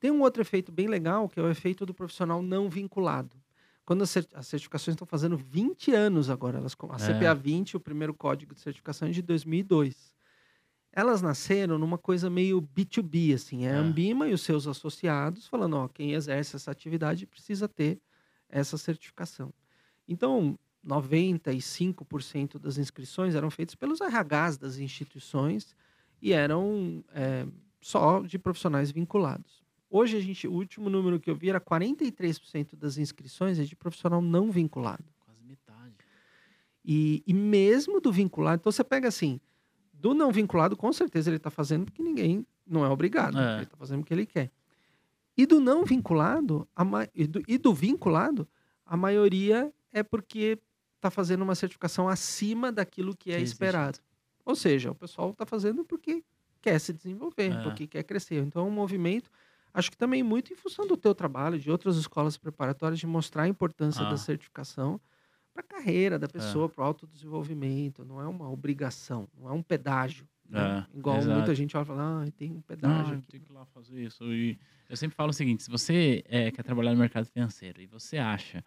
[0.00, 3.36] Tem um outro efeito bem legal, que é o efeito do profissional não vinculado.
[3.84, 6.98] Quando as cer- as certificações estão fazendo 20 anos agora, elas, a É.
[6.98, 10.14] CPA 20, o primeiro código de certificação é de 2002.
[10.92, 13.76] Elas nasceram numa coisa meio B2B, assim, é a É.
[13.78, 18.00] Ambima e os seus associados falando, ó, quem exerce essa atividade precisa ter
[18.48, 19.52] essa certificação.
[20.06, 25.74] Então, 95% das inscrições eram feitas pelos RHs das instituições
[26.22, 27.46] e eram é,
[27.80, 29.63] só de profissionais vinculados.
[29.96, 33.76] Hoje a gente, o último número que eu vi era 43% das inscrições é de
[33.76, 35.04] profissional não vinculado.
[35.20, 35.94] Quase metade.
[36.84, 39.40] E, e mesmo do vinculado, então você pega assim,
[39.92, 43.38] do não vinculado, com certeza ele está fazendo porque ninguém não é obrigado.
[43.38, 43.54] É.
[43.54, 44.50] Ele está fazendo o que ele quer.
[45.36, 48.48] E do não vinculado, ma- e, do, e do vinculado,
[48.84, 50.58] a maioria é porque
[50.96, 53.54] está fazendo uma certificação acima daquilo que é Que existe.
[53.54, 53.98] esperado.
[54.44, 56.24] Ou seja, o pessoal está fazendo porque
[56.60, 57.62] quer se desenvolver, É.
[57.62, 58.42] porque quer crescer.
[58.42, 59.30] Então é um movimento,
[59.74, 63.42] acho que também muito em função do teu trabalho, de outras escolas preparatórias, de mostrar
[63.42, 64.10] a importância Ah.
[64.10, 65.00] da certificação
[65.52, 68.04] para a carreira da pessoa, para o autodesenvolvimento.
[68.04, 70.26] Não é uma obrigação, não é um pedágio.
[70.48, 70.84] né?
[70.94, 71.34] É, Igual exato.
[71.34, 74.02] muita gente olha e fala, ah, tem um pedágio Ah, tem que ir lá fazer
[74.04, 74.24] isso.
[74.32, 74.58] E
[74.88, 78.18] eu sempre falo o seguinte: se você é, quer trabalhar no mercado financeiro e você
[78.18, 78.62] acha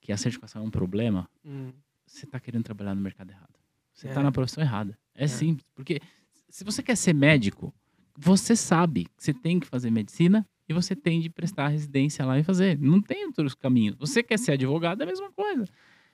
[0.00, 1.72] que a certificação é um problema, Hum,
[2.06, 3.54] você está querendo trabalhar no mercado errado.
[3.92, 4.10] Você É.
[4.10, 4.98] está na profissão errada.
[5.14, 5.66] É, simples.
[5.74, 6.00] Porque
[6.48, 7.74] se você quer ser médico,
[8.22, 12.38] você sabe que você tem que fazer medicina e você tem de prestar residência lá
[12.38, 12.78] e fazer.
[12.78, 13.96] Não tem outros caminhos.
[13.96, 15.64] Você quer ser advogado, é a mesma coisa.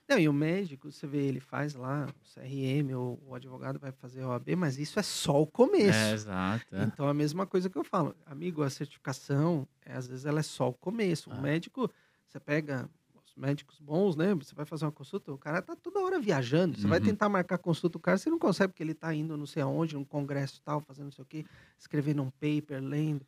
[0.08, 3.90] Não, e o médico, você vê, ele faz lá o CRM, ou o advogado vai
[3.90, 5.98] fazer a OAB, mas isso é só o começo.
[5.98, 6.76] É, exato.
[6.76, 6.84] é.
[6.84, 8.14] Então, a mesma coisa que eu falo.
[8.24, 11.28] Amigo, a certificação, é, às vezes, ela é só o começo.
[11.32, 11.36] Ah.
[11.36, 11.90] O médico,
[12.28, 12.88] você pega
[13.36, 14.34] médicos bons, né?
[14.34, 16.76] Você vai fazer uma consulta, o cara tá toda hora viajando.
[16.78, 17.04] Você vai Uhum.
[17.04, 19.94] tentar marcar consulta, o cara, você não consegue, porque ele tá indo não sei aonde,
[19.94, 21.44] num congresso tal, fazendo não sei o quê,
[21.78, 23.26] escrevendo um paper, lendo.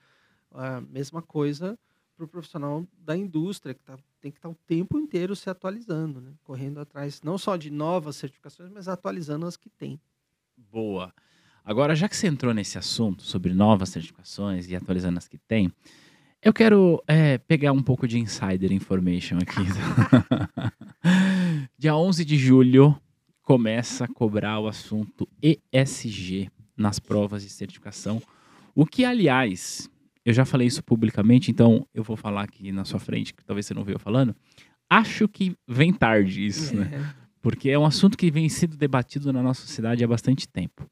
[0.52, 1.78] A mesma coisa
[2.16, 6.20] para o profissional da indústria, que tá, tem que estar o tempo inteiro se atualizando,
[6.20, 6.32] né?
[6.42, 10.00] Correndo atrás, não só de novas certificações, mas atualizando as que tem.
[10.56, 11.12] Boa.
[11.64, 15.72] Agora, já que você entrou nesse assunto sobre novas certificações e atualizando as que tem,
[16.42, 19.60] eu quero é, pegar um pouco de insider information aqui.
[21.76, 22.96] Dia 11 de julho
[23.42, 28.22] começa a cobrar o assunto ESG nas provas de certificação.
[28.74, 29.90] O que, aliás,
[30.24, 33.66] eu já falei isso publicamente, então eu vou falar aqui na sua frente, que talvez
[33.66, 34.34] você não veio falando.
[34.88, 36.90] Acho que vem tarde isso, né?
[36.92, 37.28] É.
[37.40, 40.88] porque é um assunto que vem sendo debatido na nossa sociedade há bastante tempo.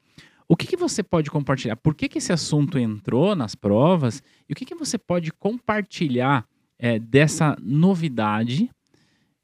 [0.48, 1.76] O que, que você pode compartilhar?
[1.76, 4.22] Por que, que esse assunto entrou nas provas?
[4.48, 6.46] E o que, que você pode compartilhar
[6.78, 8.70] é, dessa novidade?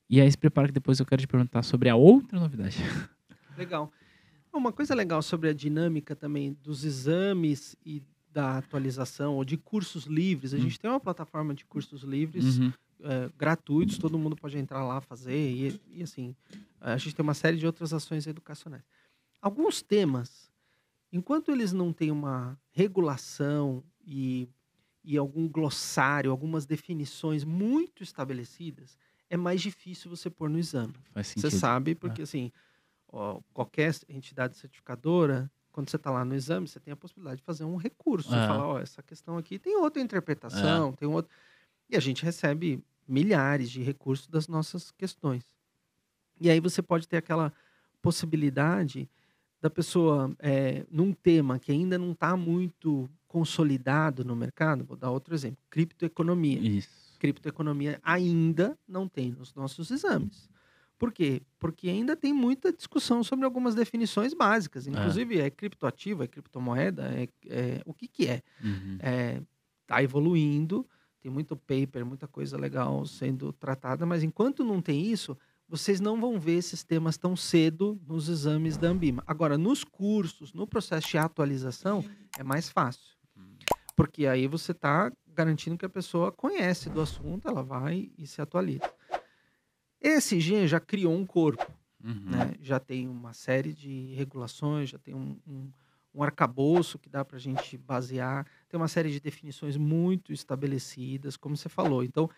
[0.09, 2.77] E aí se prepara que depois eu quero te perguntar sobre a outra novidade.
[3.57, 3.91] Legal.
[4.53, 10.05] Uma coisa legal sobre a dinâmica também dos exames e da atualização, ou de cursos
[10.05, 10.53] livres.
[10.55, 10.61] A Hum.
[10.61, 12.73] gente tem uma plataforma de cursos livres Uhum.
[13.03, 15.35] eh, gratuitos, todo mundo pode entrar lá fazer.
[15.37, 16.35] E, e, assim,
[16.81, 18.83] a gente tem uma série de outras ações educacionais.
[19.41, 20.41] Alguns temas,
[21.12, 24.48] enquanto eles não têm uma regulação e,
[25.05, 28.96] e algum glossário, algumas definições muito estabelecidas,
[29.29, 30.94] é mais difícil você pôr no exame.
[31.25, 32.51] Você sabe, porque assim,
[33.09, 37.44] ó, qualquer entidade certificadora, quando você está lá no exame, você tem a possibilidade de
[37.44, 38.31] fazer um recurso.
[38.31, 38.46] Você É.
[38.46, 41.31] fala, ó, essa questão aqui tem outra interpretação, tem um outro.
[41.88, 45.44] E a gente recebe milhares de recursos das nossas questões.
[46.40, 47.53] E aí você pode ter aquela
[48.03, 49.09] possibilidade
[49.62, 55.11] da pessoa, é, num tema que ainda não está muito consolidado no mercado, vou dar
[55.11, 57.16] outro exemplo, criptoeconomia Isso.
[57.18, 60.51] criptoeconomia ainda não tem nos nossos exames.
[60.98, 61.40] Por quê?
[61.59, 64.87] Porque ainda tem muita discussão sobre algumas definições básicas.
[64.87, 68.42] Inclusive, é, criptoativo, é criptomoeda, é, é- o que, que é?
[68.62, 68.98] Uhum.
[69.83, 70.87] Está evoluindo,
[71.20, 75.37] tem muito paper, muita coisa legal sendo tratada, mas enquanto não tem isso,
[75.73, 79.25] vocês não vão ver esses temas tão cedo nos exames da Ambima.
[79.27, 82.05] Agora, nos cursos, no processo de atualização,
[82.39, 83.17] é mais fácil.
[83.97, 88.43] Porque aí você está garantindo que a pessoa conhece do assunto, ela vai e se
[88.43, 88.83] atualiza.
[90.01, 91.67] ESG já criou um corpo,
[92.05, 92.31] Uhum.
[92.31, 92.55] né?
[92.61, 95.71] já tem uma série de regulações, já tem um, um,
[96.15, 101.37] um arcabouço que dá para a gente basear, tem uma série de definições muito estabelecidas,
[101.37, 102.03] como você falou.
[102.05, 102.29] Então,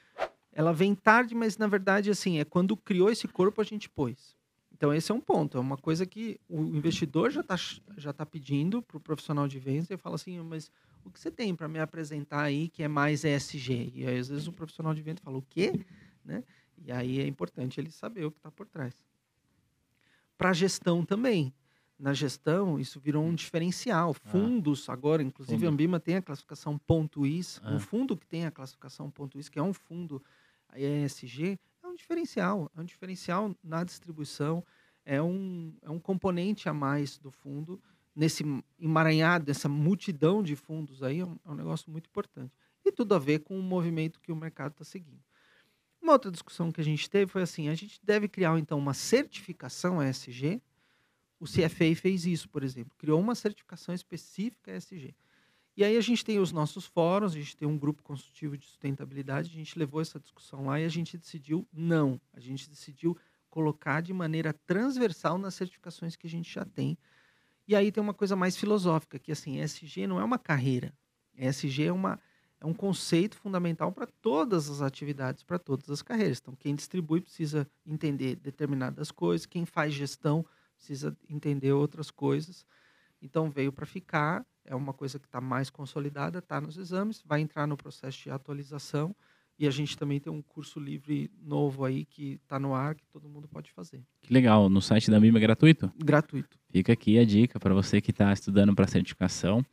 [0.55, 4.37] ela vem tarde, mas na verdade, assim, é quando criou esse corpo a gente pôs.
[4.73, 7.57] Então, esse é um ponto, é uma coisa que o investidor já está
[7.97, 10.71] já tá pedindo para o profissional de vendas e fala assim, mas
[11.05, 13.93] o que você tem para me apresentar aí que é mais ESG?
[13.95, 15.85] E aí, às vezes, o profissional de vendas fala, o quê?
[16.25, 16.43] Né?
[16.85, 18.95] E aí é importante ele saber o que está por trás.
[20.37, 21.53] Para a gestão também.
[21.97, 24.13] Na gestão, isso virou um diferencial.
[24.15, 25.69] Fundos, agora, inclusive Fundo.
[25.69, 27.61] a Ambima tem a classificação ponto .is.
[27.63, 27.73] Ah.
[27.73, 30.21] Um fundo que tem a classificação ponto .is, que é um fundo
[30.77, 32.71] ESG, é um diferencial.
[32.77, 34.65] É um diferencial na distribuição.
[35.05, 37.81] É um, é um componente a mais do fundo.
[38.15, 38.45] Nesse
[38.79, 42.53] emaranhado, essa multidão de fundos aí, é um, é um negócio muito importante.
[42.85, 45.23] E tudo a ver com o movimento que o mercado está seguindo.
[46.01, 48.93] Uma outra discussão que a gente teve foi assim: a gente deve criar então uma
[48.93, 50.63] certificação ESG.
[51.41, 55.15] O CFA fez isso, por exemplo, criou uma certificação específica ESG.
[55.77, 58.65] E aí a gente tem os nossos fóruns, a gente tem um grupo consultivo de
[58.65, 62.21] sustentabilidade, a gente levou essa discussão lá e a gente decidiu não.
[62.33, 63.17] A gente decidiu
[63.51, 66.97] colocar de maneira transversal nas certificações que a gente já tem.
[67.67, 70.93] E aí tem uma coisa mais filosófica, que assim, ESG não é uma carreira.
[71.37, 72.21] ESG é, uma,
[72.61, 76.39] é um conceito fundamental para todas as atividades, para todas as carreiras.
[76.41, 80.45] Então, quem distribui precisa entender determinadas coisas, quem faz gestão
[80.77, 82.67] precisa entender outras coisas.
[83.25, 87.41] Então, veio para ficar é uma coisa que está mais consolidada, está nos exames, vai
[87.41, 89.15] entrar no processo de atualização
[89.59, 93.07] e a gente também tem um curso livre novo aí que está no ar que
[93.07, 94.03] todo mundo pode fazer.
[94.23, 95.93] Que legal, no site da MIMA é gratuito?
[95.97, 96.59] Gratuito.
[96.71, 99.65] Fica aqui a dica para você que está estudando para certificação.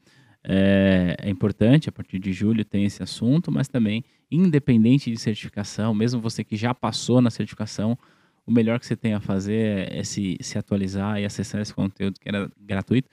[0.44, 5.94] É, é, importante, a partir de julho tem esse assunto, mas também, independente de certificação,
[5.94, 7.98] mesmo você que já passou na certificação,
[8.46, 12.20] o melhor que você tem a fazer é se, se atualizar e acessar esse conteúdo
[12.20, 13.10] que era gratuito.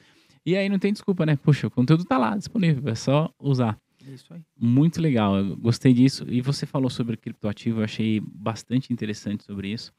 [0.48, 1.36] E aí não tem desculpa, né?
[1.36, 3.78] Puxa, o conteúdo tá lá disponível, é só usar.
[4.02, 4.40] Isso aí.
[4.58, 6.24] Muito legal, eu gostei disso.
[6.26, 9.92] E você falou sobre criptoativo, eu achei bastante interessante sobre isso.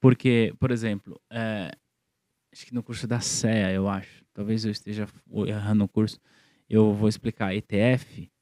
[0.00, 1.70] Porque, por exemplo, é,
[2.50, 5.06] acho que no curso da CEA, eu acho, talvez eu esteja
[5.46, 6.18] errando no curso,
[6.66, 8.32] eu vou explicar ETF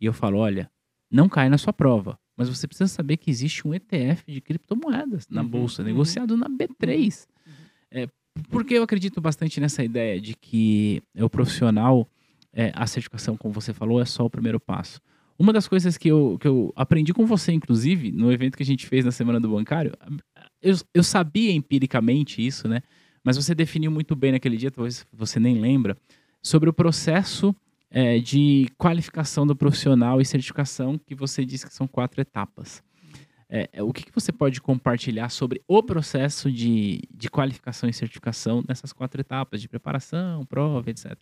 [0.00, 0.70] e eu falo, olha,
[1.10, 5.26] não cai na sua prova, mas você precisa saber que existe um ETF de criptomoedas
[5.28, 5.88] na uhum, bolsa, uhum.
[5.88, 7.26] negociado na B3.
[7.44, 7.52] Uhum.
[7.90, 8.08] É,
[8.50, 12.08] porque eu acredito bastante nessa ideia de que o profissional,
[12.52, 15.00] é, a certificação, como você falou, é só o primeiro passo.
[15.38, 18.66] Uma das coisas que eu, que eu aprendi com você, inclusive, no evento que a
[18.66, 19.92] gente fez na Semana do Bancário,
[20.60, 22.82] eu, eu sabia empiricamente isso, né?
[23.22, 25.96] Mas você definiu muito bem naquele dia, talvez você nem lembra,
[26.42, 27.54] sobre o processo
[27.90, 32.82] é, de qualificação do profissional e certificação, que você disse que são quatro etapas.
[33.50, 37.94] É, é, o que, que, você pode compartilhar sobre o processo de, de qualificação e
[37.94, 41.16] certificação nessas quatro etapas de preparação, prova, etc.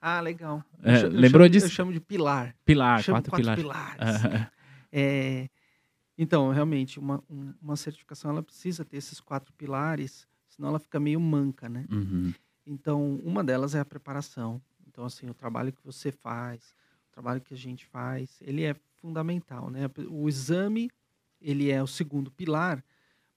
[0.00, 0.64] Ah, legal.
[0.82, 1.66] É, eu, lembrou disso?
[1.66, 2.56] Eu chamo de pilar.
[2.64, 3.62] Pilar, quatro, quatro, pilares.
[3.62, 4.48] pilares.
[4.90, 5.48] é,
[6.18, 7.22] então, realmente, uma,
[7.62, 11.86] uma certificação ela precisa ter esses quatro pilares, senão ela fica meio manca, né?
[11.88, 12.34] Uhum.
[12.66, 14.60] Então, uma delas é a preparação.
[14.88, 16.74] Então, assim, o trabalho que você faz,
[17.10, 19.88] o trabalho que a gente faz, ele é fundamental, né?
[20.08, 20.90] O exame
[21.42, 22.84] ele é o segundo pilar,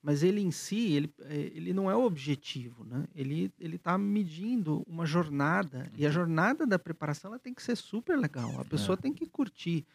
[0.01, 3.05] mas ele em si, ele, é, ele não é o objetivo, né?
[3.15, 6.13] Ele ele está medindo uma jornada e a uhum.
[6.13, 8.59] jornada da preparação ela tem que ser super legal.
[8.59, 9.01] A pessoa é.
[9.01, 9.85] tem que curtir.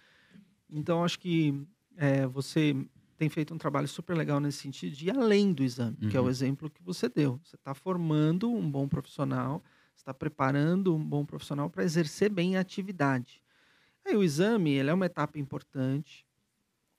[0.68, 1.54] Então acho que
[1.96, 2.74] é, você
[3.16, 6.08] tem feito um trabalho super legal nesse sentido de ir além do exame, uhum.
[6.08, 6.30] que é o uhum.
[6.30, 7.38] exemplo que você deu.
[7.44, 9.62] Você está formando um bom profissional,
[9.94, 13.42] está preparando um bom profissional para exercer bem a atividade.
[14.04, 16.26] Aí o exame ele é uma etapa importante,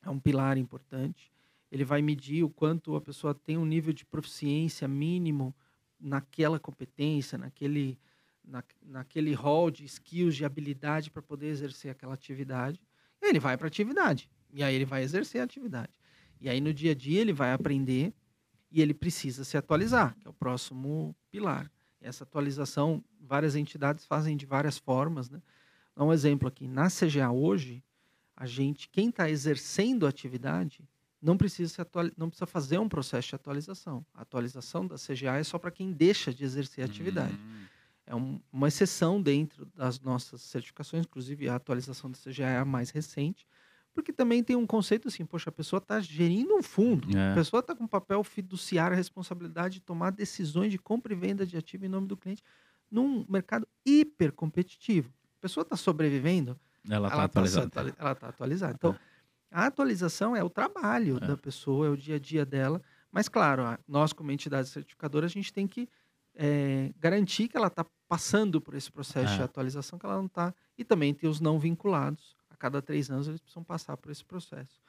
[0.03, 1.31] é um pilar importante.
[1.71, 5.55] Ele vai medir o quanto a pessoa tem um nível de proficiência mínimo
[5.99, 7.97] naquela competência, naquele,
[8.43, 12.81] na, naquele rol de skills, de habilidade para poder exercer aquela atividade.
[13.21, 14.29] E ele vai para a atividade.
[14.51, 15.93] E aí ele vai exercer a atividade.
[16.41, 18.13] E aí no dia a dia ele vai aprender
[18.71, 21.71] e ele precisa se atualizar, que é o próximo pilar.
[22.01, 25.29] Essa atualização, várias entidades fazem de várias formas.
[25.29, 25.41] Né?
[25.95, 26.67] Um exemplo aqui.
[26.67, 27.83] Na CGA hoje,
[28.41, 30.83] a gente, quem está exercendo a atividade,
[31.21, 34.03] não precisa, não precisa fazer um processo de atualização.
[34.15, 37.35] A atualização da CGA é só para quem deixa de exercer a atividade.
[37.35, 37.65] Hum.
[38.03, 42.65] É um, uma exceção dentro das nossas certificações, inclusive a atualização da CGA é a
[42.65, 43.45] mais recente,
[43.93, 47.33] porque também tem um conceito assim, poxa, a pessoa está gerindo um fundo, é.
[47.33, 51.45] a pessoa está com papel fiduciário, a responsabilidade de tomar decisões de compra e venda
[51.45, 52.41] de ativo em nome do cliente
[52.89, 55.13] num mercado hiper competitivo.
[55.37, 57.69] A pessoa está sobrevivendo, ela está atualizada.
[57.69, 58.73] Tá, ela está atualizada.
[58.75, 58.95] Então,
[59.51, 61.27] a atualização é o trabalho é.
[61.27, 62.81] da pessoa, é o dia a dia dela.
[63.11, 65.89] Mas, claro, nós, como entidade certificadora, a gente tem que
[66.35, 69.37] é, garantir que ela está passando por esse processo é.
[69.37, 70.53] de atualização, que ela não está.
[70.77, 72.35] E também tem os não vinculados.
[72.49, 74.81] A cada três anos eles precisam passar por esse processo.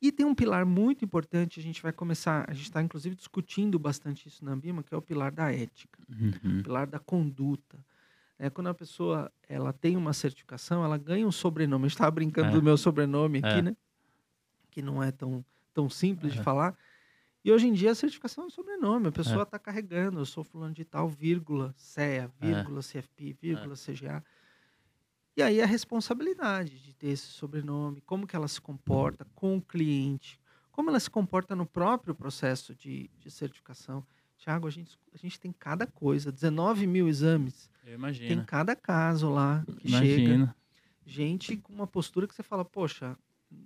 [0.00, 3.78] E tem um pilar muito importante, a gente vai começar, a gente está inclusive discutindo
[3.78, 6.60] bastante isso na Ambima, que é o pilar da ética, uhum.
[6.60, 7.78] o pilar da conduta.
[8.38, 11.86] É, quando a pessoa ela tem uma certificação, ela ganha um sobrenome.
[11.86, 12.52] Estava brincando é.
[12.52, 13.62] do meu sobrenome aqui, é.
[13.62, 13.76] né?
[14.70, 16.76] Que não é tão, tão simples de falar.
[17.44, 19.08] E hoje em dia a certificação é um sobrenome.
[19.08, 24.24] A pessoa está carregando, eu sou fulano de tal, vírgula, CEA, vírgula, CFP, vírgula, CGA.
[25.36, 29.62] E aí a responsabilidade de ter esse sobrenome, como que ela se comporta com o
[29.62, 30.40] cliente,
[30.72, 34.04] como ela se comporta no próprio processo de, de certificação.
[34.38, 37.68] Tiago, a gente, a gente tem cada coisa, 19 mil exames.
[37.84, 38.28] Eu imagino.
[38.28, 40.26] Tem cada caso lá que Imagino.
[40.46, 40.56] chega.
[41.06, 43.16] Gente com uma postura que você fala, poxa,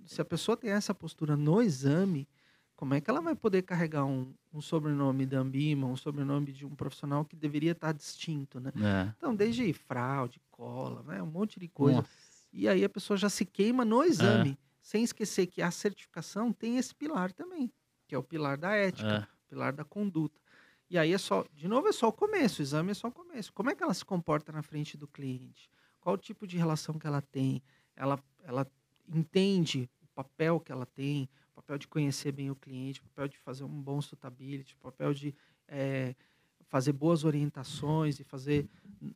[0.05, 2.27] se a pessoa tem essa postura no exame,
[2.75, 6.65] como é que ela vai poder carregar um, um sobrenome da Ambima, um sobrenome de
[6.65, 8.71] um profissional que deveria estar distinto, né?
[8.75, 9.13] É.
[9.17, 11.21] Então, desde fraude, cola, né?
[11.21, 11.97] um monte de coisa.
[11.99, 12.09] Nossa.
[12.51, 16.77] E aí a pessoa já se queima no exame, sem esquecer que a certificação tem
[16.77, 17.71] esse pilar também,
[18.07, 19.19] que é o pilar da ética, É.
[19.19, 20.38] o pilar da conduta.
[20.89, 23.11] E aí é só, de novo, é só o começo, o exame é só o
[23.11, 23.53] começo.
[23.53, 25.69] Como é que ela se comporta na frente do cliente?
[26.01, 27.61] Qual o tipo de relação que ela tem?
[27.95, 28.65] Ela, ela
[29.13, 33.27] entende o papel que ela tem, o papel de conhecer bem o cliente, o papel
[33.27, 35.35] de fazer um bom suitability, o papel de
[35.67, 36.15] eh,
[36.67, 38.67] fazer boas orientações e fazer,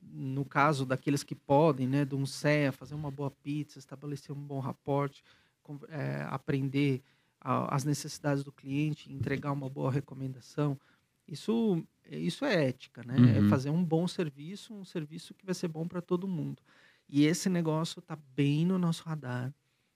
[0.02, 4.40] no caso daqueles que podem, né, de um CEA, fazer uma boa pizza, estabelecer um
[4.40, 5.24] bom raporte,
[5.64, 7.02] con- eh, aprender
[7.42, 10.80] a- as necessidades do cliente, entregar uma boa recomendação.
[11.28, 13.16] Isso, isso é ética, né?
[13.16, 13.48] Uhum.
[13.48, 16.62] É fazer um bom serviço, um serviço que vai ser bom para todo mundo.
[17.08, 19.54] E esse negócio está bem no nosso radar.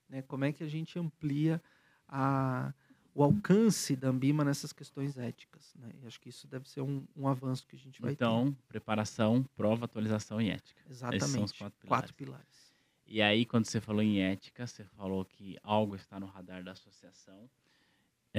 [0.09, 0.21] Né?
[0.21, 1.61] Como é que a gente amplia
[2.07, 2.73] a,
[3.13, 5.73] o alcance da Ambima nessas questões éticas?
[5.75, 5.91] Né?
[6.01, 9.43] E acho que isso deve ser um, um avanço que a gente vai Então, preparação,
[9.55, 10.81] prova, atualização e ética.
[10.83, 10.91] ter.
[10.91, 11.25] Exatamente.
[11.25, 12.67] são os quatro quatro pilares.
[13.05, 16.73] E aí, quando você falou em ética, você falou que algo está no radar da
[16.73, 17.49] associação.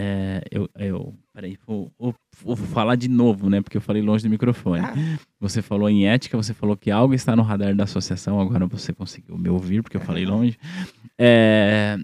[0.01, 3.61] É, eu, eu, peraí, vou, vou- vou falar de novo, né?
[3.61, 4.85] Porque eu falei longe do microfone.
[4.85, 4.95] Ah,
[5.41, 8.41] Você falou em ética, você falou que algo está no radar da associação.
[8.41, 10.57] Agora você conseguiu me ouvir, porque eu falei longe.
[11.19, 11.99] É,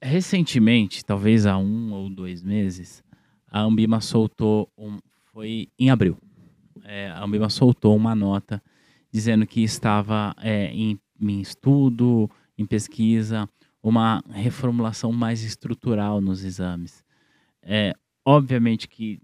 [0.00, 3.02] recentemente, talvez há um ou dois meses,
[3.50, 4.98] a Ambima soltou um.
[5.32, 6.16] Foi em abril.
[6.84, 8.62] É, a Ambima soltou uma nota
[9.10, 13.48] dizendo que estava é, em, em estudo, em pesquisa,
[13.82, 17.04] uma reformulação mais estrutural nos exames.
[17.62, 19.20] É, obviamente que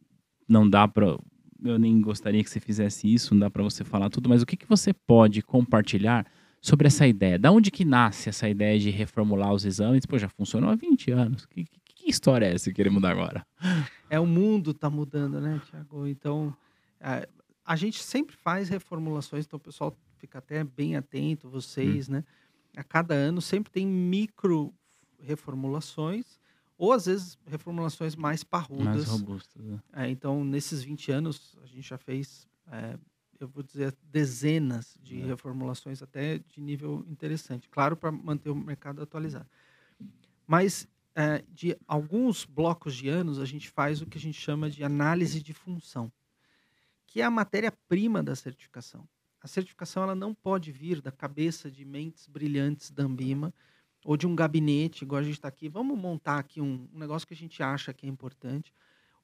[0.48, 1.18] não dá para.
[1.62, 4.46] Eu nem gostaria que você fizesse isso, não dá para você falar tudo, mas o
[4.46, 6.24] que, que você pode compartilhar
[6.60, 7.38] sobre essa ideia?
[7.38, 10.06] Da onde que nasce essa ideia de reformular os exames?
[10.06, 11.46] Pô, já funcionou há 20 anos.
[11.46, 13.44] Que, que, que história é essa que querer mudar agora?
[14.08, 16.06] É, o mundo está mudando, né, Tiago?
[16.06, 16.56] Então,
[17.00, 17.26] a,
[17.64, 22.24] a gente sempre faz reformulações, então o pessoal fica até bem atento, vocês, né?
[22.76, 24.72] A cada ano sempre tem micro
[25.20, 26.38] reformulações,
[26.76, 28.86] ou às vezes reformulações mais parrudas.
[28.86, 29.60] Mais robusto.
[29.60, 29.80] né?
[29.92, 32.96] É, então, nesses 20 anos, a gente já fez, é,
[33.40, 35.26] eu vou dizer, dezenas de É.
[35.26, 37.68] reformulações, até de nível interessante.
[37.68, 39.48] Claro, para manter o mercado atualizado.
[40.46, 44.70] Mas, é, de alguns blocos de anos, a gente faz o que a gente chama
[44.70, 46.12] de análise de função,
[47.06, 49.06] que é a matéria-prima da certificação.
[49.40, 53.52] A certificação ela não pode vir da cabeça de mentes brilhantes da Ambima
[54.04, 55.68] ou de um gabinete, igual a gente está aqui.
[55.68, 58.72] Vamos montar aqui um, um negócio que a gente acha que é importante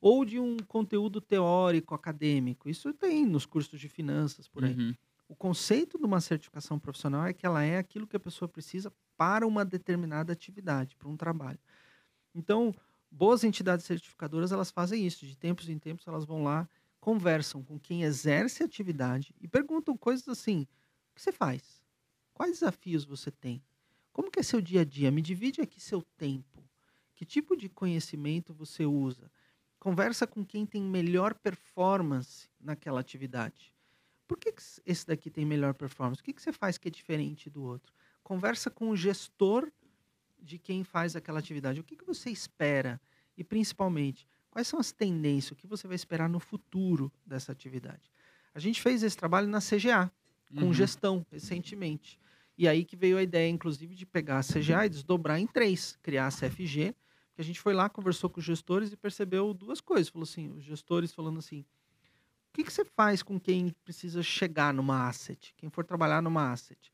[0.05, 2.69] ou de um conteúdo teórico, acadêmico.
[2.69, 4.75] Isso tem nos cursos de finanças, por aí.
[4.75, 4.95] Uhum.
[5.27, 8.93] O conceito de uma certificação profissional é que ela é aquilo que a pessoa precisa
[9.17, 11.59] para uma determinada atividade, para um trabalho.
[12.35, 12.75] Então,
[13.11, 15.25] boas entidades certificadoras, elas fazem isso.
[15.25, 16.69] De tempos em tempos, elas vão lá,
[17.05, 21.85] conversam com quem exerce a atividade e perguntam coisas assim, o que você faz?
[22.33, 23.63] Quais desafios você tem?
[24.11, 25.11] Como que é seu dia a dia?
[25.11, 26.67] Me divide aqui seu tempo.
[27.15, 29.31] Que tipo de conhecimento você usa?
[29.79, 33.75] Conversa com quem tem melhor performance naquela atividade.
[34.27, 36.23] Por que, que esse daqui tem melhor performance?
[36.23, 37.93] O que, que você faz que é diferente do outro?
[38.23, 39.71] Conversa com o gestor
[40.41, 41.81] de quem faz aquela atividade.
[41.81, 42.99] O que, que você espera?
[43.37, 45.51] E, principalmente, quais são as tendências?
[45.51, 48.11] O que você vai esperar no futuro dessa atividade?
[48.55, 50.11] A gente fez esse trabalho na CGA,
[50.55, 50.73] com Uhum.
[50.73, 52.21] gestão, recentemente.
[52.57, 55.99] E aí que veio a ideia, inclusive, de pegar a CGA e desdobrar em três,
[56.01, 56.95] criar a CFG,
[57.35, 60.09] que a gente foi lá, conversou com os gestores e percebeu duas coisas.
[60.09, 64.73] Falou assim, os gestores falando assim, o que, que você faz com quem precisa chegar
[64.73, 66.94] numa asset, quem for trabalhar numa asset?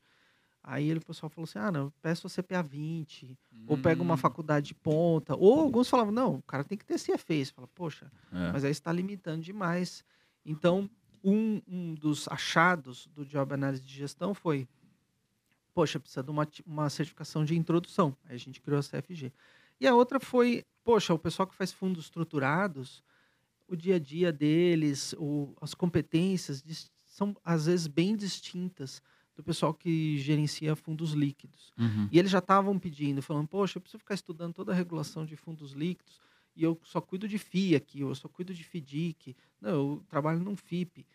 [0.63, 4.13] Aí ele, o pessoal falou assim, ah, não, peço a CPA 20, ou pega uma
[4.13, 7.45] Hum, faculdade de ponta, ou alguns falavam, não, o cara tem que ter CFA.
[7.45, 8.51] Você fala, poxa, é.
[8.51, 10.03] mas aí está limitando demais.
[10.45, 10.89] Então,
[11.23, 14.67] um, um dos achados do Job Análise de Gestão foi,
[15.73, 18.15] poxa, precisa de uma, uma certificação de introdução.
[18.25, 19.31] Aí a gente criou a CFG.
[19.79, 23.03] E a outra foi, poxa, o pessoal que faz fundos estruturados,
[23.67, 26.63] o dia a dia deles, o, as competências
[27.07, 29.01] são, às vezes, bem distintas
[29.35, 31.73] do pessoal que gerencia fundos líquidos.
[31.77, 32.07] Uhum.
[32.11, 35.35] E eles já estavam pedindo, falando, poxa, eu preciso ficar estudando toda a regulação de
[35.35, 36.19] fundos líquidos
[36.55, 39.35] e eu só cuido de FII aqui, ou eu só cuido de FDIC.
[39.59, 41.05] Não, eu trabalho num FIP.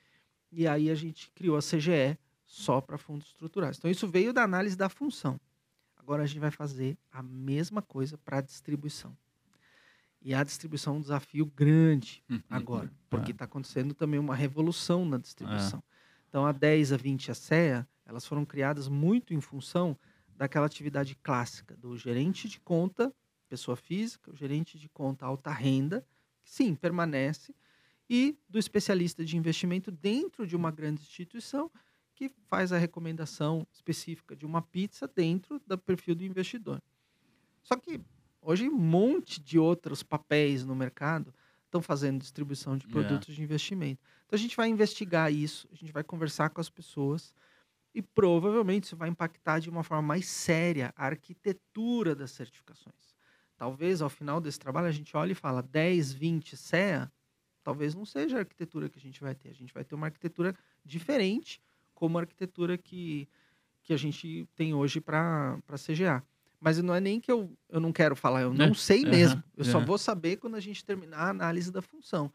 [0.50, 3.78] E aí a gente criou a CGE só para fundos estruturados.
[3.78, 5.38] Então isso veio da análise da função.
[5.96, 9.16] Agora a gente vai fazer a mesma coisa para a distribuição.
[10.22, 15.18] E a distribuição é um desafio grande agora, porque está acontecendo também uma revolução na
[15.18, 15.82] distribuição.
[16.28, 19.98] Então, a 10, a 20 e a CEA, elas foram criadas muito em função
[20.36, 23.12] daquela atividade clássica do gerente de conta
[23.48, 26.04] pessoa física, o gerente de conta alta renda,
[26.42, 27.54] que sim, permanece,
[28.08, 31.70] e do especialista de investimento dentro de uma grande instituição
[32.14, 36.82] que faz a recomendação específica de uma pizza dentro do perfil do investidor.
[37.62, 38.00] Só que
[38.40, 41.34] hoje um monte de outros papéis no mercado
[41.64, 42.88] estão fazendo distribuição de É.
[42.90, 44.02] produtos de investimento.
[44.26, 47.34] Então a gente vai investigar isso, a gente vai conversar com as pessoas
[47.96, 53.16] e provavelmente isso vai impactar de uma forma mais séria a arquitetura das certificações.
[53.56, 57.10] Talvez ao final desse trabalho a gente olhe e fala 10, 20 CEA,
[57.62, 59.48] talvez não seja a arquitetura que a gente vai ter.
[59.48, 61.60] A gente vai ter uma arquitetura diferente
[61.94, 63.26] como a arquitetura que,
[63.82, 66.22] que a gente tem hoje para CGA.
[66.60, 69.10] Mas não é nem que eu, eu não quero falar, eu não É, sei aham,
[69.10, 69.44] mesmo.
[69.56, 72.30] Eu só vou saber quando a gente terminar a análise da função.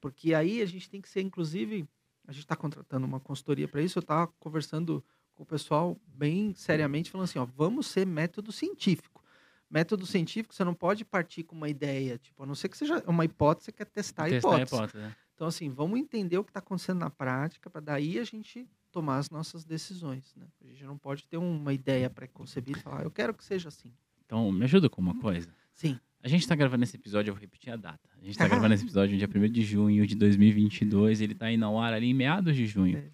[0.00, 1.86] Porque aí a gente tem que ser, inclusive,
[2.32, 3.98] a gente está contratando uma consultoria para isso.
[3.98, 5.04] Eu estava conversando
[5.34, 9.22] com o pessoal bem seriamente, falando assim: ó, vamos ser método científico.
[9.70, 13.02] Método científico, você não pode partir com uma ideia, tipo, a não ser que seja
[13.06, 14.74] uma hipótese, você quer testar, a Testar a hipótese.
[14.74, 14.98] hipótese.
[14.98, 15.16] né?
[15.34, 19.16] Então, assim, vamos entender o que está acontecendo na prática, para daí a gente tomar
[19.16, 20.34] as nossas decisões.
[20.36, 20.46] Né?
[20.62, 23.68] A gente não pode ter uma ideia pré-concebida e falar, "Ah, eu quero que seja
[23.68, 23.90] assim.
[24.26, 25.48] Então, me ajuda com uma coisa.
[25.72, 25.98] Sim.
[26.22, 27.98] A gente tá gravando esse episódio, eu vou repetir a data.
[28.20, 31.50] A gente tá gravando esse episódio no dia 1 de junho de 2022, ele tá
[31.50, 32.98] indo ao ar ali em meados de junho.
[32.98, 33.04] É.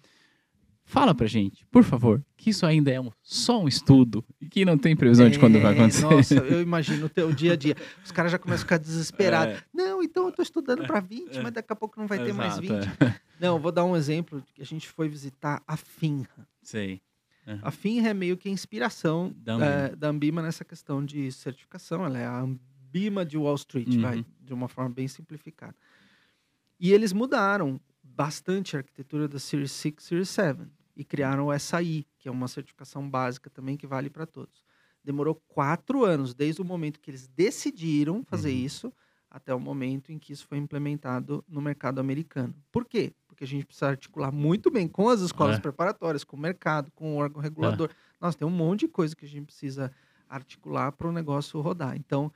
[0.85, 4.65] Fala pra gente, por favor, que isso ainda é um- só um estudo e que
[4.65, 6.01] não tem previsão de quando vai É, acontecer.
[6.01, 7.75] Nossa, eu imagino o teu dia a dia.
[8.03, 9.59] Os caras já começam a ficar desesperados.
[9.59, 9.63] É.
[9.71, 12.57] Não, então eu estou estudando para 20, mas daqui a pouco não vai ter mais
[12.57, 13.03] Exato, 20.
[13.03, 13.19] é.
[13.39, 14.43] Não, eu vou dar um exemplo.
[14.59, 16.45] A gente foi visitar a Finra.
[16.61, 17.01] Sei.
[17.61, 19.53] A Finra é meio que a inspiração Da.
[19.53, 22.03] Ambima, da Ambima nessa questão de certificação.
[22.05, 22.47] Ela é a
[22.89, 24.01] Ambima de Wall Street, Uhum.
[24.01, 25.75] vai, de uma forma bem simplificada.
[26.79, 32.05] E eles mudaram bastante a arquitetura da Series 6 Series 7 e criaram o SAI,
[32.17, 34.63] que é uma certificação básica também que vale para todos.
[35.03, 38.57] Demorou quatro anos, desde o momento que eles decidiram fazer Uhum.
[38.65, 38.93] isso
[39.29, 42.55] até o momento em que isso foi implementado no mercado americano.
[42.71, 43.13] Por quê?
[43.27, 45.59] Porque a gente precisa articular muito bem com as escolas É.
[45.59, 47.91] preparatórias, com o mercado, com o órgão regulador.
[48.19, 49.91] Nossa, tem um monte de coisa que a gente precisa
[50.27, 51.95] articular para o negócio rodar.
[51.95, 52.31] Então,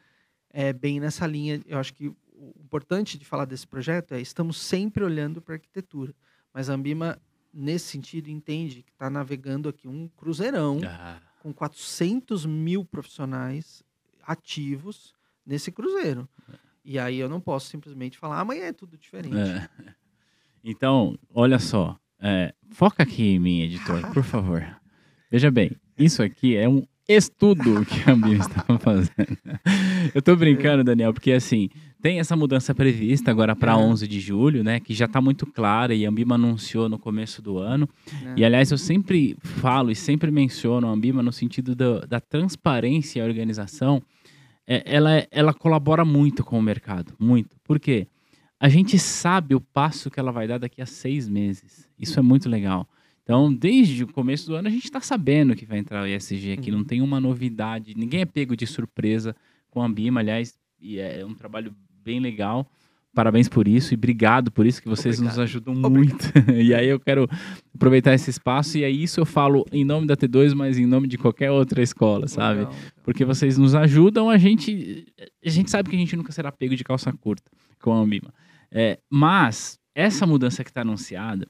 [0.54, 1.60] é bem nessa linha.
[1.66, 5.58] Eu acho que o importante de falar desse projeto é estamos sempre olhando para a
[5.58, 6.14] arquitetura.
[6.54, 7.20] Mas a Ambima,
[7.54, 13.82] nesse sentido, entende que está navegando aqui um cruzeirão Ah, com 400 mil profissionais
[14.26, 15.14] ativos
[15.46, 16.30] nesse cruzeiro.
[16.86, 19.36] E aí eu não posso simplesmente falar, amanhã é tudo diferente.
[19.36, 19.68] é.
[20.66, 22.00] Então, olha só.
[22.22, 24.66] é, foca aqui em mim, editor, por favor.
[25.30, 29.38] Veja bem, isso aqui é um estudo que a Ambima estava fazendo.
[30.14, 31.70] Eu tô brincando, Daniel, porque assim,
[32.02, 33.76] tem essa mudança prevista agora para É.
[33.76, 37.42] 11 de julho, né, que já está muito clara e a Ambima anunciou no começo
[37.42, 37.88] do ano.
[38.24, 38.34] né?
[38.38, 43.20] E aliás, eu sempre falo e sempre menciono a Ambima no sentido da, da transparência
[43.20, 44.02] e a organização.
[44.66, 47.56] É, ela, é- ela colabora muito com o mercado, muito.
[47.64, 48.08] Por quê?
[48.60, 51.90] A gente sabe o passo que ela vai dar daqui a seis meses.
[52.00, 52.88] Isso é muito legal.
[53.24, 56.54] Então, desde o começo do ano, a gente está sabendo que vai entrar o ESG
[56.54, 56.72] aqui.
[56.72, 56.78] Uhum.
[56.80, 57.94] Não tem uma novidade.
[57.96, 59.36] Ninguém é pego de surpresa
[59.74, 60.56] com a Ambima, aliás.
[60.80, 62.70] E é um trabalho bem legal.
[63.16, 65.44] Parabéns por isso e obrigado por isso, que vocês nos Obrigado.
[65.44, 66.34] ajudam Obrigado.
[66.34, 66.50] muito.
[66.52, 67.30] e aí eu quero
[67.74, 71.08] aproveitar esse espaço e aí isso eu falo em nome da T2, mas em nome
[71.08, 72.60] de qualquer outra escola, sabe?
[72.62, 72.74] Legal.
[73.04, 75.06] Porque vocês nos ajudam, a gente
[75.46, 78.34] a gente sabe que a gente nunca será pego de calça curta com a Ambima.
[78.72, 81.48] É, mas essa mudança que está anunciada,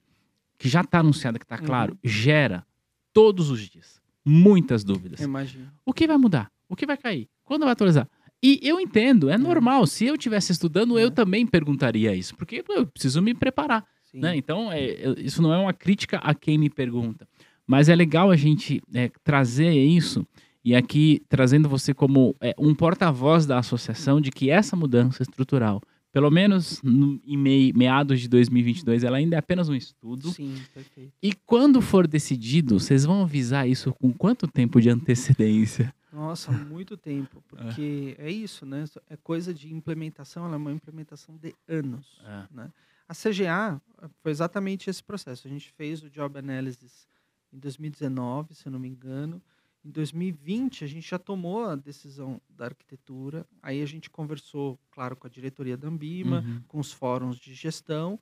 [0.58, 1.66] que já está anunciada, que está Uhum.
[1.66, 2.66] claro, gera
[3.14, 5.22] todos os dias muitas dúvidas.
[5.22, 5.68] Imagino.
[5.86, 6.52] O que vai mudar?
[6.68, 7.30] O que vai cair?
[7.54, 8.08] Quando vai atualizar?
[8.41, 9.86] E eu entendo, é normal.
[9.86, 11.12] Se eu estivesse estudando, eu É.
[11.12, 13.86] também perguntaria isso, porque eu preciso me preparar.
[14.14, 14.36] Né?
[14.36, 17.28] Então, é, isso não é uma crítica a quem me pergunta.
[17.68, 20.26] Mas é legal a gente é, trazer isso,
[20.66, 25.82] e aqui trazendo você como é, um porta-voz da associação de que essa mudança estrutural,
[26.12, 30.30] pelo menos no, em mei- meados de 2022, ela ainda é apenas um estudo.
[30.30, 31.12] Sim, perfeito.
[31.24, 35.93] E quando for decidido, vocês vão avisar isso com quanto tempo de antecedência?
[36.14, 38.30] Nossa, muito tempo, porque é.
[38.30, 38.86] isso, né?
[39.09, 42.22] É coisa de implementação, ela é uma implementação de anos.
[42.24, 42.43] É.
[42.51, 42.72] Né?
[43.07, 43.82] A CGA
[44.22, 45.47] foi exatamente esse processo.
[45.47, 47.07] A gente fez o Job Analysis
[47.51, 49.41] em 2019, se eu não me engano.
[49.86, 53.45] Em 2020, a gente já tomou a decisão da arquitetura.
[53.61, 56.61] Aí a gente conversou, claro, com a diretoria da Ambima, Uhum.
[56.68, 58.18] com os fóruns de gestão.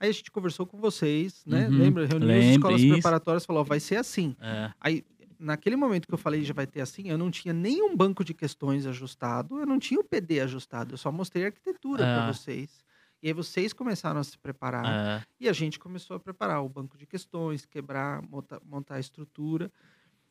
[0.00, 1.68] Aí a gente conversou com vocês, né?
[1.68, 1.78] Uhum.
[1.78, 2.06] Lembra?
[2.06, 2.92] Reuniu as escolas isso.
[2.94, 4.34] preparatórias e falou, vai ser assim.
[4.40, 4.72] É.
[4.80, 5.04] Aí,
[5.42, 8.32] naquele momento que eu falei já vai ter assim, eu não tinha nenhum banco de
[8.34, 12.16] questões ajustado, eu não tinha o PD ajustado, eu só mostrei a arquitetura Ah.
[12.22, 12.80] para vocês.
[13.22, 15.24] E aí vocês começaram a se preparar É.
[15.38, 19.70] e a gente começou a preparar o banco de questões, quebrar, monta- montar a estrutura.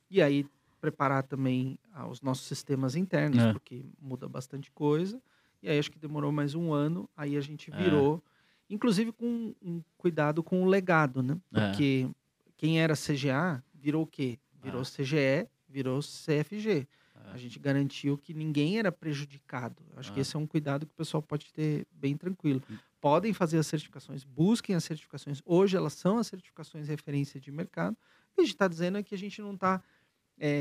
[0.09, 0.45] E aí
[0.81, 3.51] preparar também ah, os nossos sistemas internos, É.
[3.53, 5.21] porque muda bastante coisa.
[5.63, 7.77] E aí acho que demorou mais um ano, aí a gente É.
[7.77, 8.21] virou,
[8.69, 11.37] inclusive com um cuidado com o legado, né?
[11.53, 11.67] É.
[11.67, 12.09] Porque
[12.57, 14.37] quem era CGA virou o quê?
[14.61, 14.85] Virou É.
[14.85, 16.87] CGE, virou CFG.
[17.15, 17.31] É.
[17.33, 19.81] A gente garantiu que ninguém era prejudicado.
[19.95, 20.21] Acho que Ah.
[20.21, 22.61] esse é um cuidado que o pessoal pode ter bem tranquilo.
[22.69, 22.77] Hum.
[22.99, 25.41] Podem fazer as certificações, busquem as certificações.
[25.45, 27.93] Hoje elas são as certificações referência de mercado.
[27.93, 29.81] O que a gente está dizendo é que a gente não está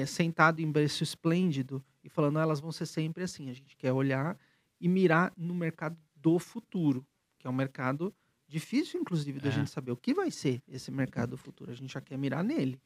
[0.07, 3.49] sentado em berço esplêndido e falando "Ah, elas vão ser sempre assim.
[3.49, 4.39] A gente quer olhar
[4.81, 7.07] e mirar no mercado do futuro,
[7.39, 8.15] que é um mercado
[8.47, 9.53] difícil, inclusive, da É.
[9.53, 11.71] gente saber o que vai ser esse mercado do futuro.
[11.71, 12.79] A gente já quer mirar nele.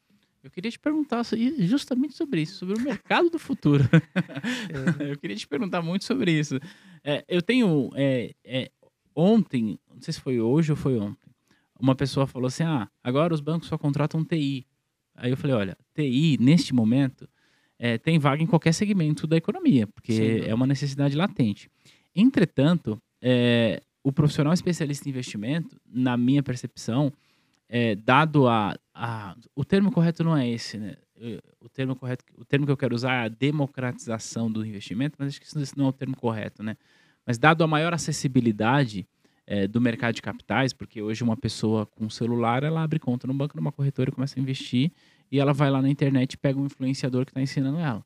[0.44, 1.24] Eu queria te perguntar
[1.60, 3.82] justamente sobre isso, sobre o mercado do futuro.
[5.00, 6.60] eu queria te perguntar muito sobre isso.
[7.02, 7.90] É, eu tenho.
[7.96, 8.70] é, é,
[9.16, 11.30] ontem, não sei se foi hoje ou foi ontem,
[11.80, 14.66] uma pessoa falou assim: ah, agora os bancos só contratam TI.
[15.14, 17.26] Aí eu falei: olha, TI, neste momento,
[17.78, 20.46] é, tem vaga em qualquer segmento da economia, porque dúvida.
[20.46, 21.70] é uma necessidade latente.
[22.14, 27.10] Entretanto, é, o profissional especialista em investimento, na minha percepção,
[27.66, 30.96] é, dado a, a- O termo correto não é esse, né?
[31.60, 35.28] O termo correto, o termo que eu quero usar é a democratização do investimento, mas
[35.28, 36.76] acho que isso não é o termo correto, né?
[37.26, 39.06] Mas dado a maior acessibilidade
[39.46, 43.34] é, do mercado de capitais, porque hoje uma pessoa com celular, ela abre conta no
[43.34, 44.90] banco, numa corretora, e começa a investir,
[45.30, 48.04] e ela vai lá na internet e pega um influenciador que está ensinando ela.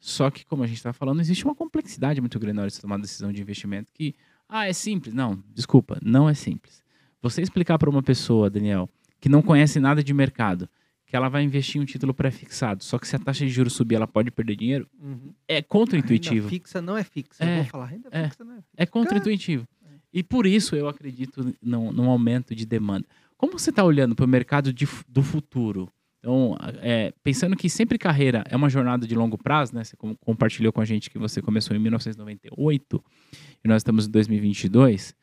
[0.00, 2.80] Só que, como a gente está falando, existe uma complexidade muito grande na hora de
[2.80, 4.14] tomar decisão de investimento que,
[4.48, 5.12] ah, é simples.
[5.12, 6.82] Não, desculpa, não é simples.
[7.20, 8.88] Você explicar para uma pessoa, Daniel,
[9.20, 10.68] que não conhece nada de mercado,
[11.06, 13.72] que ela vai investir em um título pré-fixado, só que se a taxa de juros
[13.72, 15.32] subir, ela pode perder dinheiro, Uhum.
[15.48, 16.48] é contraintuitivo.
[16.48, 17.42] Fixa não é fixa.
[17.44, 18.28] É, Eu vou falar, renda é.
[18.28, 18.68] fixa não é fixa.
[18.76, 19.66] É contraintuitivo.
[20.12, 23.06] E por isso eu acredito num, num aumento de demanda.
[23.36, 25.88] Como você está olhando para o mercado de do futuro?
[26.18, 29.84] Então, é, pensando que sempre carreira é uma jornada de longo prazo, né?
[29.84, 33.02] Você com- compartilhou com a gente que você começou em 1998
[33.64, 35.14] e nós estamos em 2022.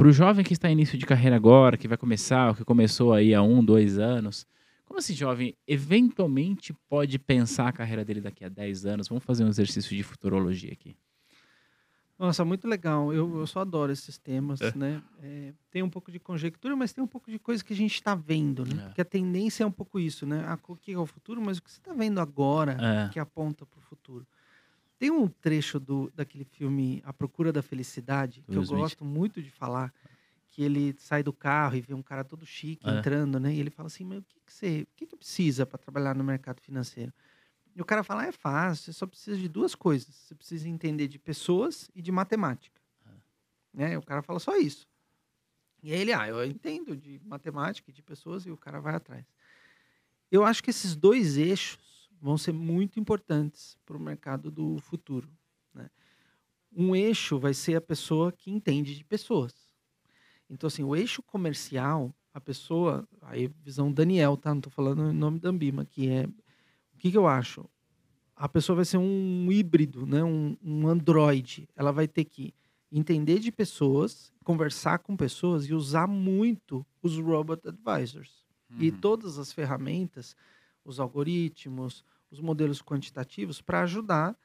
[0.00, 2.64] Para o jovem que está em início de carreira agora, que vai começar, ou que
[2.64, 4.46] começou aí há um, dois anos,
[4.86, 9.08] como esse jovem eventualmente pode pensar a carreira dele daqui a 10 anos?
[9.08, 10.96] Vamos fazer um exercício de futurologia aqui.
[12.18, 13.12] Nossa, muito legal.
[13.12, 14.72] Eu, eu só adoro esses temas, É.
[14.74, 15.02] né?
[15.22, 17.92] É, tem um pouco de conjectura, mas tem um pouco de coisa que a gente
[17.92, 18.82] está vendo, né?
[18.82, 18.86] É.
[18.86, 20.42] Porque a tendência é um pouco isso, né?
[20.66, 23.12] O que é o futuro, mas o que você está vendo agora É.
[23.12, 24.26] que aponta para o futuro.
[25.00, 29.50] Tem um trecho do, daquele filme A Procura da Felicidade, que eu gosto muito de
[29.50, 29.94] falar,
[30.50, 32.98] que ele sai do carro e vê um cara todo chique É.
[32.98, 33.54] entrando, né?
[33.54, 36.14] E ele fala assim, mas o que, que você, o que, que precisa para trabalhar
[36.14, 37.14] no mercado financeiro?
[37.74, 40.14] E o cara fala, "Ah, é fácil, você só precisa de duas coisas.
[40.14, 42.78] Você precisa entender de pessoas e de matemática.
[43.72, 43.96] Né?
[43.96, 44.86] O cara fala só isso.
[45.82, 48.96] E aí ele, ah, eu entendo de matemática e de pessoas, e o cara vai
[48.96, 49.24] atrás.
[50.30, 51.78] Eu acho que esses dois eixos
[52.20, 55.28] vão ser muito importantes para o mercado do futuro.
[55.74, 55.88] né?
[56.74, 59.54] Um eixo vai ser a pessoa que entende de pessoas.
[60.48, 64.50] Então, assim, o eixo comercial, a pessoa, aí visão Daniel, tá?
[64.50, 66.26] Não estou falando em nome da Ambima, que é
[66.94, 67.68] o que, que eu acho?
[68.36, 70.22] A pessoa vai ser um híbrido, né?
[70.22, 71.68] um, um androide.
[71.74, 72.54] Ela vai ter que
[72.92, 78.44] entender de pessoas, conversar com pessoas e usar muito os robot advisors.
[78.78, 80.36] E todas as ferramentas,
[80.84, 84.36] os algoritmos, os modelos quantitativos, para ajudar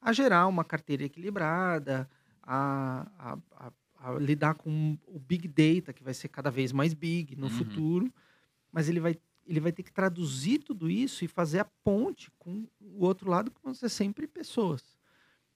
[0.00, 2.08] a gerar uma carteira equilibrada,
[2.42, 3.38] a, a-
[3.68, 7.48] a- a lidar com o big data, que vai ser cada vez mais big no
[7.48, 7.50] Uhum.
[7.50, 8.12] futuro.
[8.72, 9.16] Mas ele vai,
[9.46, 13.50] ele vai ter que traduzir tudo isso e fazer a ponte com o outro lado,
[13.50, 14.96] que vão ser sempre pessoas.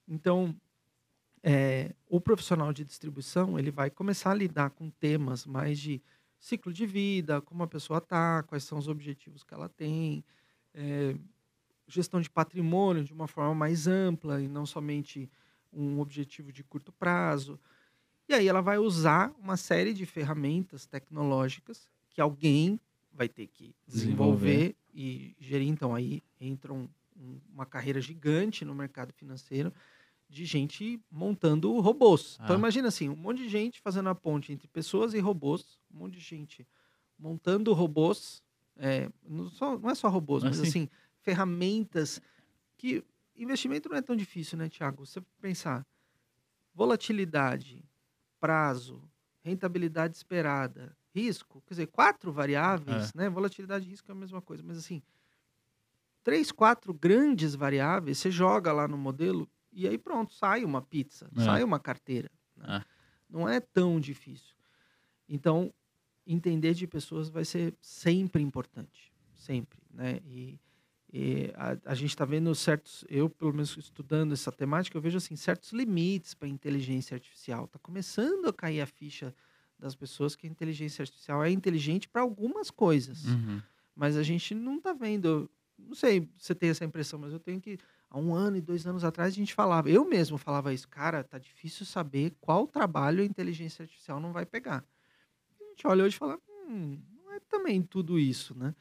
[0.07, 0.55] Então,
[1.43, 6.01] é, o profissional de distribuição ele vai começar a lidar com temas mais de
[6.45, 10.23] ciclo de vida, como a pessoa está, quais são os objetivos que ela tem,
[10.75, 11.15] é,
[11.87, 15.27] gestão de patrimônio de uma forma mais ampla e não somente
[15.73, 17.59] um objetivo de curto prazo.
[18.29, 22.79] E aí ela vai usar uma série de ferramentas tecnológicas que alguém
[23.11, 25.67] vai ter que desenvolver, e gerir.
[25.67, 26.87] Então aí entra um-
[27.17, 29.73] um- uma carreira gigante no mercado financeiro
[30.29, 32.39] de gente montando robôs.
[32.43, 32.59] Então Ah.
[32.59, 36.15] imagina assim, um monte de gente fazendo a ponte entre pessoas e robôs, um monte
[36.15, 36.67] de gente
[37.17, 38.43] montando robôs,
[38.77, 40.59] é, não, só- não é só robôs, Ah, mas sim.
[40.59, 40.89] assim,
[41.21, 42.21] ferramentas
[42.77, 43.03] que
[43.35, 45.05] investimento não é tão difícil, né, Tiago?
[45.05, 45.85] Você pensar
[46.73, 47.83] volatilidade,
[48.39, 49.09] prazo,
[49.43, 53.29] rentabilidade esperada, risco, quer dizer, quatro variáveis, né?
[53.29, 55.01] Volatilidade e risco é a mesma coisa, mas assim,
[56.23, 61.29] três, quatro grandes variáveis, você joga lá no modelo e aí pronto, sai uma pizza,
[61.37, 61.43] É.
[61.43, 62.31] sai uma carteira.
[62.55, 62.81] né?
[62.81, 62.95] É.
[63.29, 64.55] Não é tão difícil.
[65.27, 65.73] Então,
[66.25, 70.19] entender de pessoas vai ser sempre importante, sempre, né?
[70.25, 70.59] E
[71.17, 75.15] E a, a gente está vendo certos, eu pelo menos estudando essa temática, eu vejo
[75.17, 77.65] assim certos limites para a inteligência artificial.
[77.65, 79.33] Está começando a cair a ficha
[79.79, 83.61] das pessoas que a inteligência artificial é inteligente para algumas coisas, Uhum.
[83.95, 85.49] mas a gente não está vendo.
[85.77, 87.77] Não sei se você tem essa impressão, mas eu tenho que
[88.15, 91.21] há um ano e dois anos atrás a gente falava, eu mesmo falava isso, cara,
[91.21, 94.85] tá difícil saber qual trabalho a inteligência artificial não vai pegar.
[95.59, 98.73] A gente olha hoje e fala, hum, não é também tudo isso, né?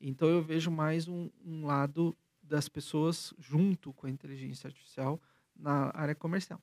[0.00, 5.20] Então eu vejo mais um, um lado das pessoas junto com a inteligência artificial
[5.54, 6.62] na área comercial.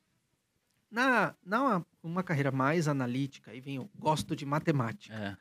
[0.89, 5.13] Na, na uma carreira mais analítica, aí vem eu gosto de matemática.
[5.13, 5.37] É.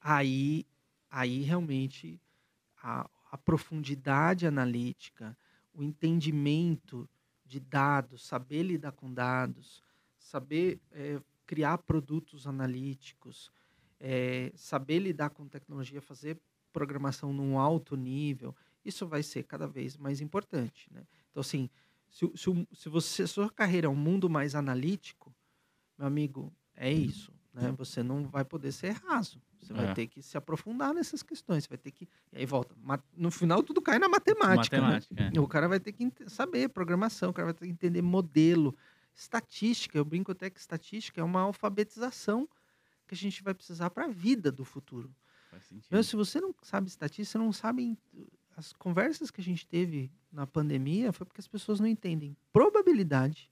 [0.00, 0.66] Aí,
[1.10, 2.18] aí realmente
[2.82, 5.36] a, a profundidade analítica,
[5.74, 7.08] o entendimento
[7.44, 9.82] de dados, saber lidar com dados,
[10.18, 13.50] saber eh, criar produtos analíticos,
[14.00, 16.40] eh, saber lidar com tecnologia, fazer
[16.72, 18.54] programação num alto nível,
[18.84, 20.92] isso vai ser cada vez mais importante.
[20.92, 21.06] Né?
[21.30, 21.68] Então, assim,
[22.10, 25.34] se, se, se você, se sua carreira é um mundo mais analítico,
[25.98, 27.33] meu amigo, é isso.
[27.54, 27.72] Né?
[27.78, 29.40] Você não vai poder ser raso.
[29.60, 29.76] Você É.
[29.76, 31.64] vai ter que se aprofundar nessas questões.
[31.64, 32.08] Você vai ter que.
[32.32, 32.74] E aí volta.
[33.16, 34.76] No final, tudo cai na matemática.
[34.76, 34.82] né?
[34.82, 35.30] Matemática.
[35.36, 35.40] é.
[35.40, 38.76] O cara vai ter que saber programação, o cara vai ter que entender modelo,
[39.14, 39.96] estatística.
[39.96, 42.48] Eu brinco até que estatística é uma alfabetização
[43.06, 45.14] que a gente vai precisar para a vida do futuro.
[45.50, 45.86] Faz sentido.
[45.86, 47.96] Então, se você não sabe estatística, você não sabe.
[48.56, 53.50] As conversas que a gente teve na pandemia foi porque as pessoas não entendem probabilidade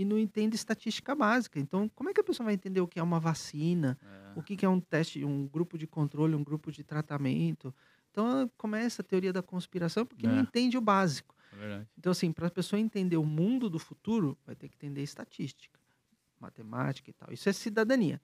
[0.00, 1.58] e não entendem estatística básica.
[1.58, 4.38] Então, como é que a pessoa vai entender o que é uma vacina, É.
[4.38, 7.74] o que é um teste, um grupo de controle, um grupo de tratamento?
[8.12, 10.40] Então, começa a teoria da conspiração porque não É.
[10.40, 11.34] entende o básico.
[11.60, 11.84] É.
[11.98, 15.80] Então, assim, para a pessoa entender o mundo do futuro, vai ter que entender estatística,
[16.38, 17.32] matemática e tal.
[17.32, 18.20] Isso é cidadania.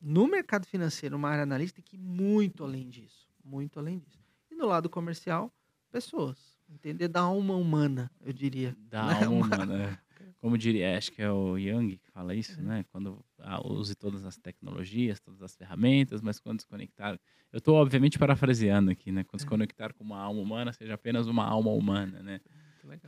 [0.00, 3.28] No mercado financeiro, uma área analítica, tem que ir muito além disso.
[3.44, 4.18] Muito além disso.
[4.50, 5.52] E no lado comercial,
[5.92, 6.58] pessoas.
[6.68, 8.76] Entender da alma humana, eu diria.
[8.90, 9.24] Da Né?
[9.24, 9.82] alma Uma- humana.
[9.84, 9.98] é.
[10.40, 12.84] Como diria, acho que é o Young que fala isso, né?
[12.92, 17.18] Quando ah, use todas as tecnologias, todas as ferramentas, mas quando desconectar.
[17.52, 19.24] Eu estou, obviamente, parafraseando aqui, né?
[19.24, 22.40] Quando se conectar com uma alma humana, seja apenas uma alma humana, né?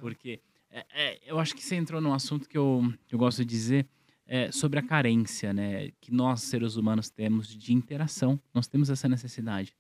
[0.01, 3.45] Porque é, é, eu acho que você entrou num assunto que eu, eu gosto de
[3.45, 3.87] dizer
[4.27, 5.91] é, sobre a carência, né?
[6.01, 8.41] Que nós, seres humanos, temos de interação.
[8.53, 9.73] Nós temos essa necessidade.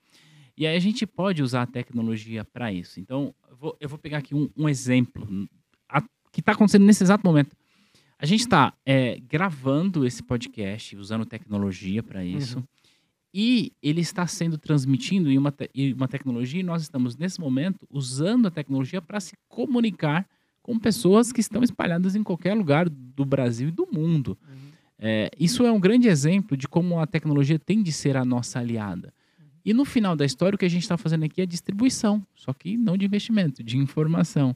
[0.57, 3.01] E aí a gente pode usar a tecnologia para isso.
[3.01, 5.26] Então, eu vou, eu vou pegar aqui um, um exemplo
[6.33, 7.57] que está acontecendo nesse exato momento.
[8.18, 8.74] A gente está
[9.28, 12.59] gravando esse podcast usando tecnologia para isso.
[12.59, 12.64] Uhum.
[13.33, 17.41] E ele está sendo transmitindo em uma, te- em uma tecnologia e nós estamos, nesse
[17.41, 20.28] momento, usando a tecnologia para se comunicar
[20.62, 24.37] com pessoas que estão espalhadas em qualquer lugar do Brasil e do mundo.
[24.43, 24.70] Uhum.
[24.99, 28.59] É, isso é um grande exemplo de como a tecnologia tem de ser a nossa
[28.59, 29.14] aliada.
[29.64, 32.53] E no final da história, o que a gente está fazendo aqui é distribuição, só
[32.53, 34.55] que não de investimento, de informação.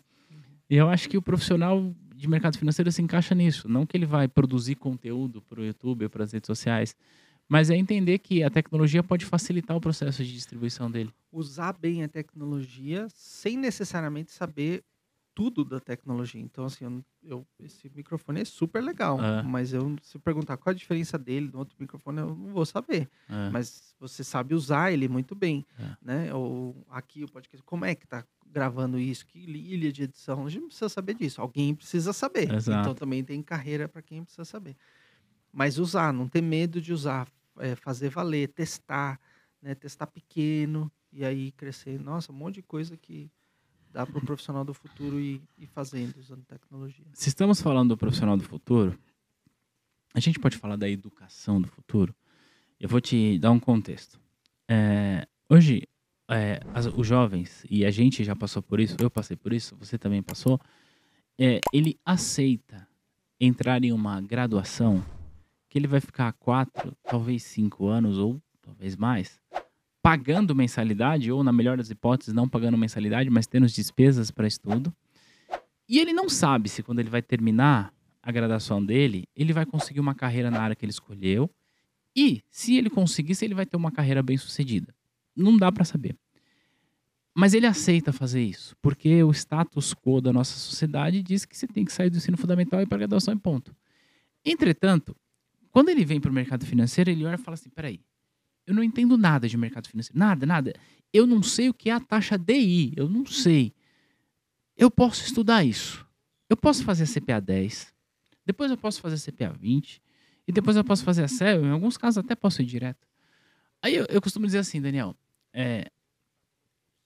[0.69, 3.69] E eu acho que o profissional de mercado financeiro se encaixa nisso.
[3.69, 6.97] Não que ele vai produzir conteúdo para o YouTube ou para as redes sociais,
[7.49, 11.13] mas é entender que a tecnologia pode facilitar o processo de distribuição dele.
[11.31, 14.83] Usar bem a tecnologia sem necessariamente saber
[15.35, 16.41] tudo da tecnologia.
[16.41, 19.43] Então, assim, eu, eu- esse microfone é super legal, É.
[19.43, 23.09] mas eu, se perguntar qual a diferença dele do outro microfone, eu não vou saber.
[23.29, 23.51] É.
[23.51, 25.97] Mas você sabe usar ele muito bem, É.
[26.01, 26.33] né?
[26.35, 29.27] Ou aqui o podcast, como é que tá gravando isso?
[29.27, 30.47] Que ilha de edição?
[30.47, 31.41] A gente não precisa saber disso.
[31.41, 32.55] Alguém precisa saber.
[32.55, 32.81] Exato.
[32.81, 34.77] Então também tem carreira para quem precisa saber.
[35.53, 37.29] Mas usar, não ter medo de usar,
[37.59, 39.21] é, fazer valer, testar,
[39.61, 39.75] né?
[39.75, 41.99] Testar pequeno e aí crescer.
[41.99, 43.29] Nossa, um monte de coisa que
[43.93, 47.07] dá para o profissional do futuro ir, ir fazendo usando tecnologia.
[47.13, 48.97] Se estamos falando do profissional do futuro,
[50.13, 52.15] a gente pode falar da educação do futuro.
[52.79, 54.21] Eu vou te dar um contexto.
[54.69, 55.87] É, hoje,
[56.29, 59.77] é, as- os jovens, e a gente já passou por isso, eu passei por isso,
[59.77, 60.61] você também passou,
[61.39, 62.87] é, ele aceita
[63.41, 65.05] entrar em uma graduação
[65.69, 69.41] que ele vai ficar quatro, talvez cinco anos, ou talvez mais,
[70.01, 74.47] pagando mensalidade, ou na melhor das hipóteses, não pagando mensalidade, mas tendo as despesas para
[74.47, 74.95] estudo.
[75.89, 80.01] E ele não sabe se quando ele vai terminar a graduação dele, ele vai conseguir
[80.01, 81.51] uma carreira na área que ele escolheu.
[82.17, 84.95] E se ele conseguir, se ele vai ter uma carreira bem sucedida.
[85.37, 86.17] Não dá para saber.
[87.35, 91.67] Mas ele aceita fazer isso, porque o status quo da nossa sociedade diz que você
[91.67, 93.75] tem que sair do ensino fundamental e para a graduação e ponto.
[94.45, 95.17] Entretanto,
[95.71, 98.01] quando ele vem para o mercado financeiro, ele olha e fala assim: peraí,
[98.65, 100.73] eu não entendo nada de mercado financeiro, nada, nada.
[101.13, 103.75] Eu não sei o que é a taxa DI, eu não sei
[104.77, 106.07] eu posso estudar isso.
[106.49, 107.95] Eu posso fazer a CPA 10,
[108.45, 110.03] depois eu posso fazer a CPA 20,
[110.47, 113.07] e depois eu posso fazer a CEL, em alguns casos até posso ir direto.
[113.83, 115.17] Aí eu, eu costumo dizer assim, Daniel,
[115.55, 115.87] é,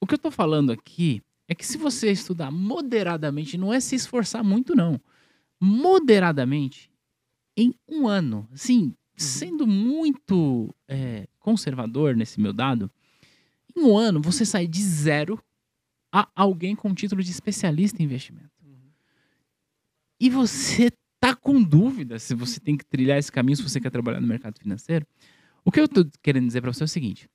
[0.01, 3.95] O que eu tô falando aqui é que se você estudar moderadamente, não é se
[3.95, 5.01] esforçar muito, não.
[5.61, 6.91] Moderadamente,
[7.57, 12.91] em um ano, assim, sendo muito é, conservador nesse meu dado,
[13.77, 15.43] em um ano você sai de zero
[16.13, 18.51] a alguém com título de especialista em investimento.
[20.21, 20.91] E você
[21.21, 24.27] tá com dúvida se você tem que trilhar esse caminho, se você quer trabalhar no
[24.27, 25.07] mercado financeiro.
[25.65, 27.29] O que eu tô querendo dizer para você é o seguinte: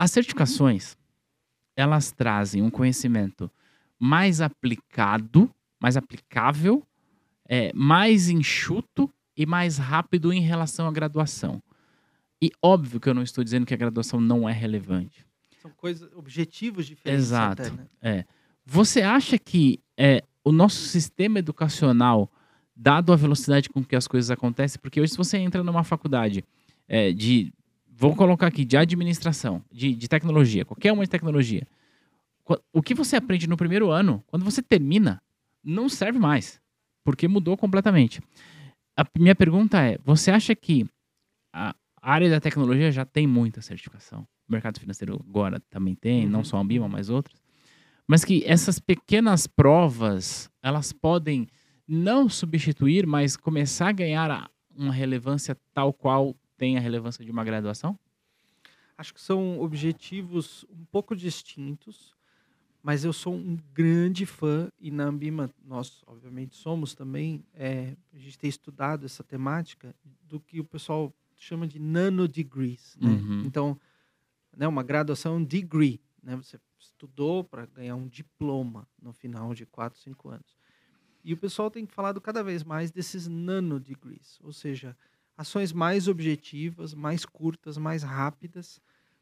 [0.00, 0.96] as certificações
[1.76, 3.50] elas trazem um conhecimento
[3.98, 6.82] mais aplicado, mais aplicável,
[7.46, 11.62] é, mais enxuto e mais rápido em relação à graduação.
[12.40, 15.26] E óbvio que eu não estou dizendo que a graduação não é relevante.
[15.60, 17.26] São coisas, objetivos diferentes.
[17.26, 17.60] Exato.
[17.60, 17.86] Até, né?
[18.00, 18.24] É.
[18.64, 22.32] Você acha que é, o nosso sistema educacional,
[22.74, 26.42] dado a velocidade com que as coisas acontecem, porque hoje se você entra numa faculdade
[26.88, 27.52] é, de,
[28.00, 31.66] vou colocar aqui, de administração, de, de tecnologia, qualquer uma de tecnologia,
[32.72, 35.22] o que você aprende no primeiro ano, quando você termina,
[35.62, 36.60] não serve mais,
[37.04, 38.20] porque mudou completamente.
[38.96, 40.86] A minha pergunta é, você acha que
[41.54, 44.26] a área da tecnologia já tem muita certificação?
[44.48, 46.44] O mercado financeiro agora também tem, não Uhum.
[46.44, 47.38] só a Ambima, mas outras
[48.10, 51.46] mas que essas pequenas provas elas podem
[51.86, 57.42] não substituir, mas começar a ganhar uma relevância tal qual tem a relevância de uma
[57.42, 57.98] graduação?
[58.98, 62.14] Acho que são objetivos um pouco distintos,
[62.82, 67.42] mas eu sou um grande fã e na Ambima nós, obviamente, somos também.
[67.54, 69.94] é, a gente tem estudado essa temática
[70.28, 72.94] do que o pessoal chama de nanodegrees.
[73.00, 73.08] Né?
[73.08, 73.42] Uhum.
[73.46, 73.80] Então,
[74.54, 76.36] né, uma graduação degree, né?
[76.36, 80.58] Você estudou para ganhar um diploma no final de 4, 5 anos.
[81.24, 84.94] E o pessoal tem falado cada vez mais desses nanodegrees, ou seja,
[85.40, 88.78] ações mais objetivas, mais curtas, mais rápidas,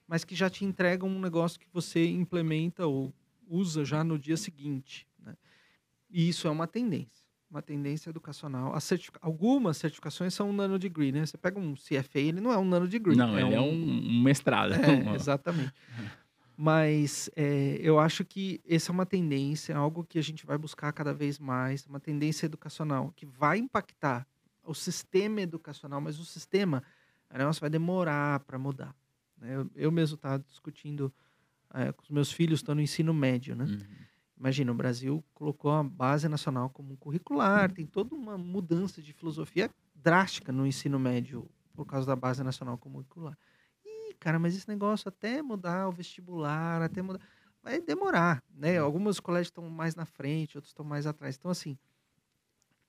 [0.06, 3.14] mas que já te entregam um negócio que você implementa ou
[3.48, 5.06] usa já no dia seguinte.
[5.24, 5.36] Né?
[6.10, 8.74] E isso é uma tendência, uma tendência educacional.
[8.74, 11.24] As certifica- Algumas certificações são um nanodegree, né?
[11.24, 13.14] Você pega um CFA, ele não é um nanodegree.
[13.16, 14.72] Não, ele é um, um mestrado.
[14.74, 15.72] É, Uma- exatamente.
[16.56, 20.92] Mas é, eu acho que essa é uma tendência, algo que a gente vai buscar
[20.92, 24.26] cada vez mais, uma tendência educacional que vai impactar
[24.68, 26.82] o sistema educacional, mas o sistema,
[27.32, 28.94] o negócio vai demorar para mudar.
[29.36, 29.56] né?
[29.56, 31.12] Eu, eu mesmo estava discutindo
[31.72, 33.64] é, com os meus filhos, estão no ensino médio, né?
[33.64, 33.78] Uhum.
[34.38, 39.68] Imagina, o Brasil colocou a base nacional como curricular, tem toda uma mudança de filosofia
[39.94, 43.36] drástica no ensino médio por causa da base nacional como curricular.
[43.84, 47.20] Ih, cara, mas esse negócio até mudar o vestibular, até mudar,
[47.62, 48.78] vai demorar, né?
[48.78, 51.36] Alguns colégios estão mais na frente, outros estão mais atrás.
[51.36, 51.76] Então, assim,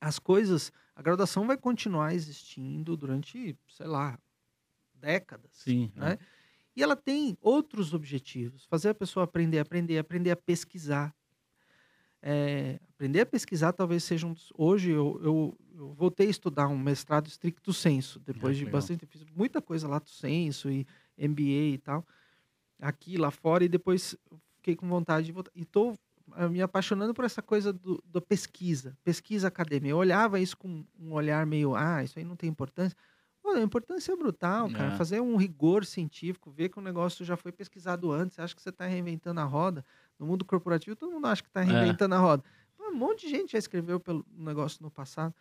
[0.00, 4.18] as coisas, a graduação vai continuar existindo durante, sei lá,
[4.94, 5.92] décadas Sim.
[5.94, 6.18] né?
[6.74, 11.14] E ela tem outros objetivos: fazer a pessoa aprender, aprender, aprender a pesquisar.
[12.22, 14.52] É, aprender a pesquisar talvez seja um dos...
[14.54, 18.72] Hoje eu, eu, eu voltei a estudar um mestrado estricto senso, depois Ah, de legal.
[18.78, 19.06] bastante...
[19.06, 20.86] Fiz muita coisa lá do senso e
[21.16, 22.06] MBA e tal,
[22.78, 24.14] aqui, lá fora, e depois
[24.56, 25.50] fiquei com vontade de voltar.
[25.54, 25.98] E estou
[26.50, 29.88] me apaixonando por essa coisa do, da pesquisa, pesquisa acadêmica.
[29.88, 32.96] Eu olhava isso com um olhar meio, ah, isso aí não tem importância.
[33.42, 34.92] Pô, a importância é brutal, cara.
[34.94, 34.96] É.
[34.96, 38.38] Fazer um rigor científico, ver que o negócio já foi pesquisado antes.
[38.38, 39.84] Acha que você está reinventando a roda?
[40.18, 41.64] No mundo corporativo, todo mundo acha que está É.
[41.64, 42.44] reinventando a roda.
[42.76, 45.34] Pô, um monte de gente já escreveu pelo negócio no passado.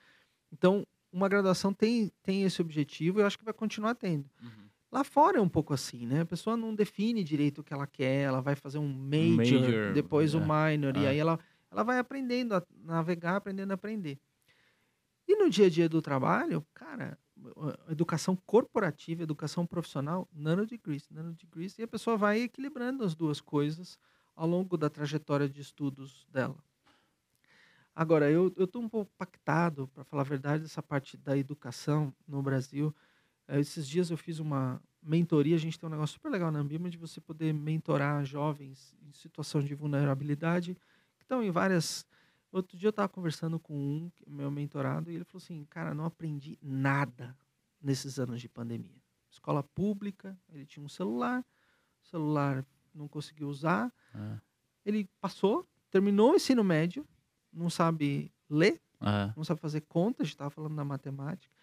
[0.51, 4.29] Então, uma graduação tem, tem esse objetivo e eu acho que vai continuar tendo.
[4.41, 4.68] Uhum.
[4.91, 6.21] Lá fora é um pouco assim, né?
[6.21, 9.83] A pessoa não define direito o que ela quer, ela vai fazer um major, major,
[9.87, 10.41] depois o é.
[10.41, 11.09] minor, e Ah.
[11.11, 14.19] aí ela, ela vai aprendendo a navegar, aprendendo a aprender.
[15.27, 17.17] E no dia a dia do trabalho, cara,
[17.89, 23.97] educação corporativa, educação profissional, nanodegrees, nanodegrees, e a pessoa vai equilibrando as duas coisas
[24.35, 26.63] ao longo da trajetória de estudos dela.
[27.95, 32.41] Agora, eu estou um pouco impactado, para falar a verdade, dessa parte da educação no
[32.41, 32.95] Brasil.
[33.49, 36.59] Eh, esses dias eu fiz uma mentoria, a gente tem um negócio super legal na
[36.59, 40.75] Ambima de você poder mentorar jovens em situação de vulnerabilidade,
[41.17, 42.05] que estão em várias...
[42.51, 45.93] Outro dia eu estava conversando com um, é meu mentorado, e ele falou assim, cara,
[45.93, 47.37] não aprendi nada
[47.81, 49.01] nesses anos de pandemia.
[49.29, 51.45] Escola pública, ele tinha um celular,
[52.01, 54.39] celular não conseguiu usar, Ah,
[54.83, 57.07] ele passou, terminou o ensino médio,
[57.53, 61.53] não sabe ler, ah, não sabe fazer conta, a gente estava falando da matemática.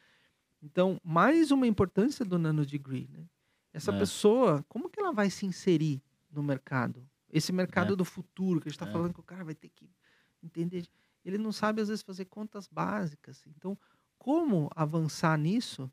[0.66, 3.24] Então, mais uma importância do nanodegree, né?
[3.72, 3.98] Essa É.
[3.98, 7.08] pessoa, como que ela vai se inserir no mercado?
[7.32, 7.96] Esse mercado É.
[7.96, 8.92] do futuro, que a gente está É.
[8.92, 9.88] falando que o cara vai ter que
[10.42, 10.84] entender.
[11.24, 13.44] Ele não sabe, às vezes, fazer contas básicas.
[13.46, 13.78] Então,
[14.18, 15.88] como avançar nisso?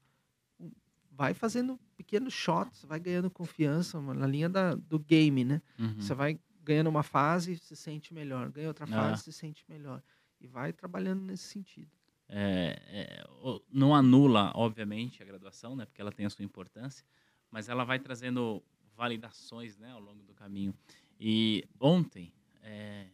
[1.11, 5.61] Vai fazendo pequenos shots, vai ganhando confiança, na linha da, do game, né?
[5.77, 6.01] uhum.
[6.01, 9.17] Você vai ganha numa fase, se sente melhor, ganha outra fase, Ah.
[9.17, 10.01] se sente melhor.
[10.41, 11.91] E vai trabalhando nesse sentido.
[12.29, 13.23] É, é,
[13.71, 15.85] não anula, obviamente, a graduação, né?
[15.85, 17.05] Porque ela tem a sua importância,
[17.51, 18.63] mas ela vai trazendo
[18.95, 20.73] validações, né, ao longo do caminho.
[21.19, 23.07] E ontem, é,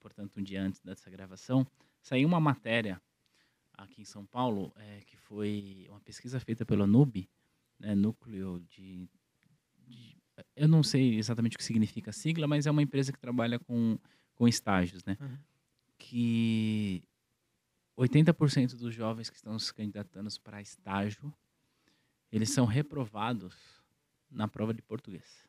[0.00, 1.66] portanto, um dia antes dessa gravação,
[2.00, 3.00] saiu uma matéria
[3.72, 7.28] aqui em São Paulo, é, que foi uma pesquisa feita pelo NUB,
[7.78, 9.08] né, Núcleo de,
[9.86, 10.16] de-
[10.56, 13.58] Eu não sei exatamente o que significa a sigla, mas é uma empresa que trabalha
[13.58, 13.98] com,
[14.34, 15.16] com estágios, né?
[15.20, 15.38] Uhum.
[15.98, 17.02] Que
[18.02, 21.32] 80% dos jovens que estão se candidatando para estágio,
[22.30, 23.54] eles são reprovados
[24.30, 25.46] na prova de português.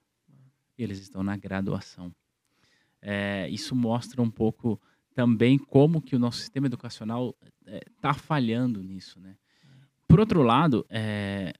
[0.77, 2.13] E eles estão na graduação.
[3.01, 4.79] É, isso mostra um pouco
[5.13, 7.35] também como que o nosso sistema educacional
[7.65, 9.37] está falhando nisso, né?
[10.07, 11.53] Por outro lado, é,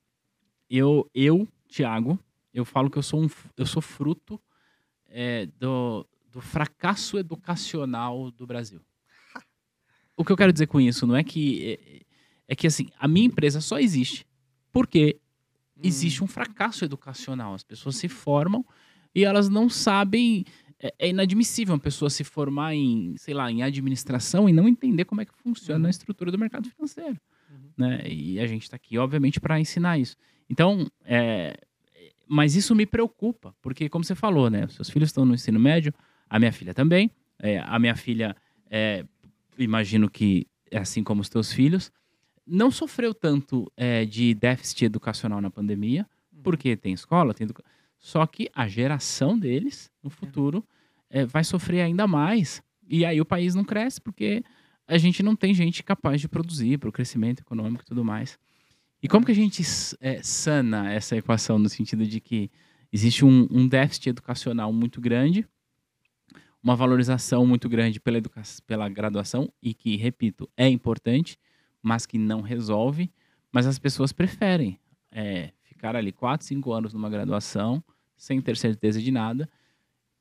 [0.70, 2.20] eu, eu, Tiago,
[2.54, 4.40] eu falo que eu sou, um, eu sou fruto
[5.08, 8.82] é, do, do fracasso educacional do Brasil.
[10.16, 12.02] O que eu quero dizer com isso não é que é,
[12.50, 14.26] é que assim a minha empresa só existe
[14.72, 15.20] porque
[15.82, 17.54] existe um fracasso educacional.
[17.54, 18.66] As pessoas se formam
[19.14, 20.46] e elas não sabem.
[20.80, 25.06] É, é inadmissível uma pessoa se formar em, sei lá, em administração e não entender
[25.06, 25.88] como é que funciona Uhum.
[25.88, 27.20] a estrutura do mercado financeiro.
[27.50, 27.70] Uhum.
[27.78, 28.04] Né?
[28.08, 30.16] E a gente está aqui, obviamente, para ensinar isso.
[30.50, 31.56] Então, é,
[32.28, 34.68] mas isso me preocupa, porque, como você falou, né?
[34.68, 35.94] Seus filhos estão no ensino médio,
[36.30, 37.12] a minha filha também.
[37.40, 38.36] É, a minha filha,
[38.70, 39.06] é,
[39.58, 41.92] imagino que, é assim como os teus filhos,
[42.46, 46.42] não sofreu tanto é, de déficit educacional na pandemia, Uhum.
[46.44, 47.64] porque tem escola, tem educa...
[47.98, 50.66] Só que a geração deles, no futuro,
[51.10, 52.62] é, vai sofrer ainda mais.
[52.90, 54.44] E aí o país não cresce, porque
[54.86, 58.38] a gente não tem gente capaz de produzir para o crescimento econômico e tudo mais.
[59.02, 59.64] E como que a gente
[60.02, 62.52] é, sana essa equação no sentido de que
[62.92, 65.48] existe um, um déficit educacional muito grande,
[66.64, 71.38] uma valorização muito grande pela, educa pela graduação e que, repito, é importante,
[71.82, 73.12] mas que não resolve,
[73.52, 74.80] mas as pessoas preferem
[75.12, 77.84] é, ficar ali 4, 5 anos numa graduação
[78.16, 79.50] sem ter certeza de nada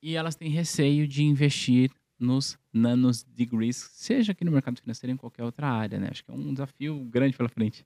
[0.02, 5.16] e elas têm receio de investir nos nanos degrees, seja aqui no mercado financeiro em
[5.16, 6.08] qualquer outra área, né?
[6.10, 7.84] Acho que é um desafio grande pela frente.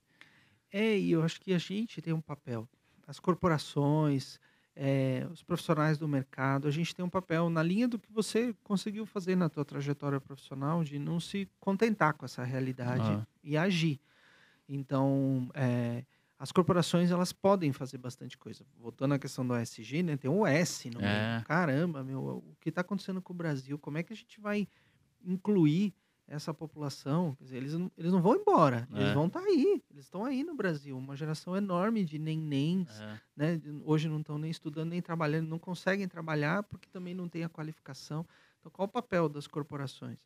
[0.71, 2.67] É, e eu acho que a gente tem um papel.
[3.07, 4.39] As corporações,
[4.79, 8.53] é, os profissionais do mercado, a gente tem um papel na linha do que você
[8.63, 13.25] conseguiu fazer na tua trajetória profissional de não se contentar com essa realidade Ah.
[13.43, 13.99] e agir.
[14.69, 16.03] Então, é,
[16.37, 18.63] as corporações elas podem fazer bastante coisa.
[18.77, 20.17] Voltando à questão do ESG, né?
[20.17, 21.31] Tem o S no É.
[21.33, 21.45] meio.
[21.45, 23.79] Caramba, meu, o que está acontecendo com o Brasil?
[23.79, 24.67] Como é que a gente vai
[25.25, 25.93] incluir
[26.27, 27.35] essa população?
[27.35, 29.13] Quer dizer, eles, não- eles não vão embora, eles É.
[29.13, 29.81] vão estar aí.
[29.89, 30.97] Eles estão aí no Brasil.
[30.97, 33.19] Uma geração enorme de nem-nems, É.
[33.35, 33.61] né?
[33.85, 37.49] Hoje não estão nem estudando, nem trabalhando, não conseguem trabalhar porque também não têm a
[37.49, 38.25] qualificação.
[38.59, 40.19] Então, qual o papel das corporações?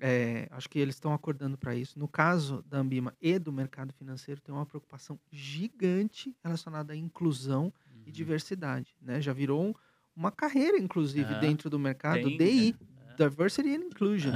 [0.00, 1.98] É, acho que eles estão acordando para isso.
[1.98, 7.72] No caso da Ambima e do mercado financeiro, tem uma preocupação gigante relacionada à inclusão
[8.04, 8.12] e Uhum.
[8.12, 8.94] diversidade.
[9.02, 9.20] Né?
[9.20, 9.74] Já virou um-
[10.14, 11.40] uma carreira, inclusive, É.
[11.40, 12.76] dentro do mercado, Tem, DI,
[13.08, 13.14] é.
[13.28, 14.30] Diversity and Inclusion.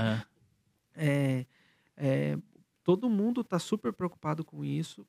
[0.94, 1.46] É.
[1.96, 2.38] É, é,
[2.82, 5.06] todo mundo está super preocupado com isso.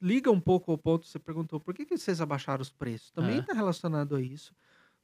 [0.00, 3.10] Liga um pouco ao ponto, você perguntou, por que, que vocês abaixaram os preços?
[3.10, 3.40] Também É.
[3.40, 4.54] está relacionado a isso.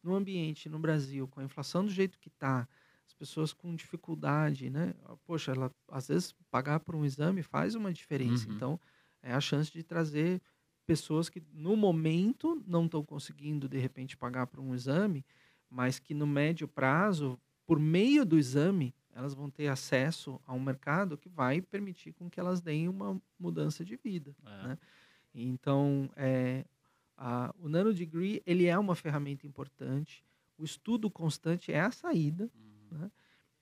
[0.02, 2.68] No ambiente, no Brasil, com a inflação do jeito que está,
[3.06, 4.94] as pessoas com dificuldade, né?
[5.24, 8.48] Poxa, ela, às vezes pagar por um exame faz uma diferença.
[8.48, 8.54] Uhum.
[8.54, 8.80] Então,
[9.22, 10.40] é a chance de trazer
[10.86, 15.24] pessoas que no momento não estão conseguindo, de repente, pagar por um exame,
[15.70, 20.60] mas que no médio prazo, por meio do exame, elas vão ter acesso a um
[20.60, 24.34] mercado que vai permitir com que elas deem uma mudança de vida.
[24.44, 24.68] É.
[24.68, 24.78] né?
[25.34, 26.64] Então, é,
[27.16, 30.24] a- o Nano Degree, ele é uma ferramenta importante.
[30.58, 32.50] O estudo constante é a saída.
[32.92, 33.10] Uhum.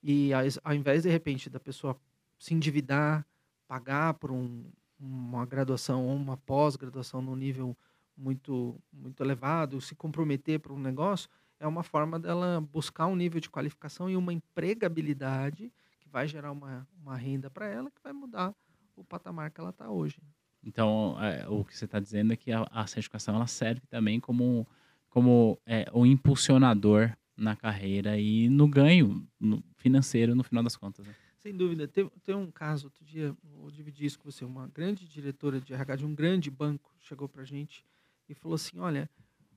[0.01, 1.99] E ao, ao invés, de repente, da pessoa
[2.37, 3.25] se endividar,
[3.67, 4.65] pagar por um-
[4.99, 7.75] uma graduação ou uma pós-graduação num nível
[8.15, 11.29] muito, muito elevado, se comprometer para um negócio,
[11.63, 16.51] é uma forma dela buscar um nível de qualificação e uma empregabilidade que vai gerar
[16.51, 18.53] uma, uma renda para ela, que vai mudar
[18.95, 20.21] o patamar que ela está hoje.
[20.61, 24.19] Então, é, o que você está dizendo é que a, a certificação ela serve também
[24.19, 24.67] como,
[25.09, 31.05] como é, um impulsionador na carreira e no ganho no- financeiro no final das contas.
[31.07, 31.15] né?
[31.37, 31.87] Sem dúvida.
[31.87, 34.43] Tem, tem um caso, outro dia, vou dividir isso com você.
[34.43, 37.85] Uma grande diretora de RH de um grande banco chegou para a gente
[38.29, 39.09] e falou assim: Olha,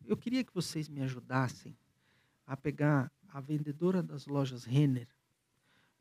[0.04, 1.76] eu queria que vocês me ajudassem
[2.46, 5.08] a pegar a vendedora das lojas Renner,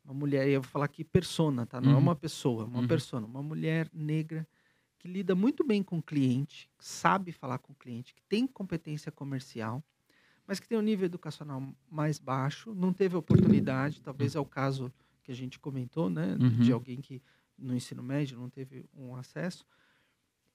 [0.04, 1.82] uma mulher, e eu vou falar aqui persona, tá?
[1.82, 2.00] Não é Uhum.
[2.00, 2.88] uma pessoa, é uma Uhum.
[2.88, 4.48] persona, uma mulher negra
[5.00, 9.12] que lida muito bem com o cliente, sabe falar com o cliente, que tem competência
[9.12, 9.84] comercial,
[10.48, 14.94] mas que tem um nível educacional mais baixo, não teve oportunidade, talvez é o caso
[15.24, 16.60] que a gente comentou, né, Uhum.
[16.60, 17.22] de alguém que
[17.58, 19.66] no ensino médio não teve um acesso,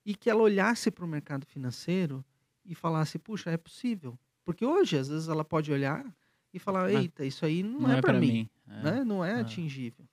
[0.07, 2.25] e que ela olhasse para o mercado financeiro
[2.65, 4.17] e falasse, puxa, é possível.
[4.51, 6.05] Porque hoje, às vezes, ela pode olhar
[6.53, 8.73] e falar, eita, isso aí não, é, para pra mim É.
[8.77, 9.05] né?
[9.05, 9.41] Não é Ah.
[9.41, 10.09] atingível.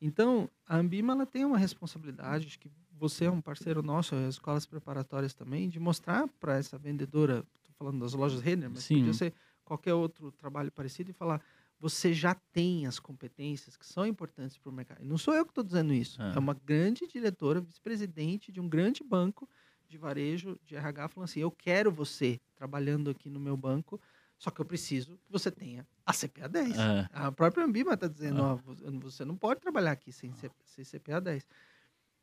[0.00, 4.34] Então, a Ambima ela tem uma responsabilidade, acho que você é um parceiro nosso, as
[4.36, 8.88] escolas preparatórias também, de mostrar para essa vendedora, estou falando das lojas Renner, mas Sim.
[8.88, 9.34] podia ser
[9.64, 11.42] qualquer outro trabalho parecido e falar,
[11.78, 15.02] você já tem as competências que são importantes para o mercado.
[15.02, 16.34] E não sou eu que estou dizendo isso, Ah.
[16.34, 19.48] é uma grande diretora, vice-presidente de um grande banco
[19.88, 24.00] de varejo de RH falando assim, eu quero você trabalhando aqui no meu banco,
[24.36, 26.78] só que eu preciso que você tenha a CPA 10.
[26.78, 27.08] É.
[27.12, 30.32] A própria Ambima está dizendo, vo- você não pode trabalhar aqui sem,
[30.64, 31.46] sem CPA 10.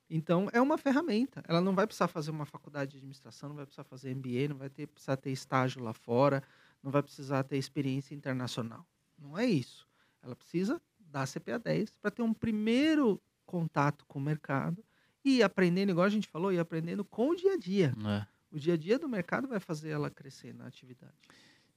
[0.09, 1.43] Então, é uma ferramenta.
[1.47, 4.55] Ela não vai precisar fazer uma faculdade de administração, não vai precisar fazer MBA, não
[4.57, 6.43] vai ter, precisar ter estágio lá fora,
[6.84, 8.86] não vai precisar ter experiência internacional.
[9.18, 9.88] Não é isso.
[10.22, 14.84] Ela precisa da CPA 10 para ter um primeiro contato com o mercado
[15.26, 17.94] e aprendendo, igual a gente falou, e aprendendo com o dia a dia.
[18.06, 18.26] É.
[18.52, 21.14] O dia a dia do mercado vai fazer ela crescer na atividade.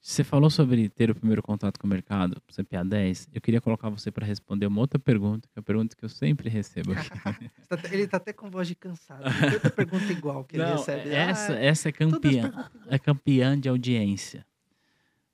[0.00, 3.30] Você falou sobre ter o primeiro contato com o mercado, CPA 10.
[3.34, 6.08] Eu queria colocar você para responder uma outra pergunta, que é a pergunta que eu
[6.08, 7.08] sempre recebo aqui.
[7.68, 9.24] Tá ele está até com voz de cansado.
[9.24, 11.10] Tanta pergunta igual que ele Não, recebe.
[11.10, 12.70] essa, Ah, essa é campeã.
[12.86, 14.46] É campeã de audiência.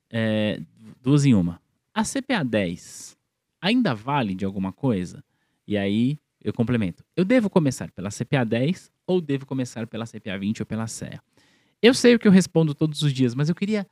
[0.09, 0.59] É,
[1.01, 1.61] duas em uma.
[1.93, 3.15] A CPA 10
[3.61, 5.23] ainda vale de alguma coisa?
[5.67, 7.03] E aí eu complemento.
[7.15, 11.19] Eu devo começar pela CPA 10 ou devo começar pela CPA 20 ou pela CEA?
[11.81, 13.87] Eu sei o que eu respondo todos os dias, mas eu queria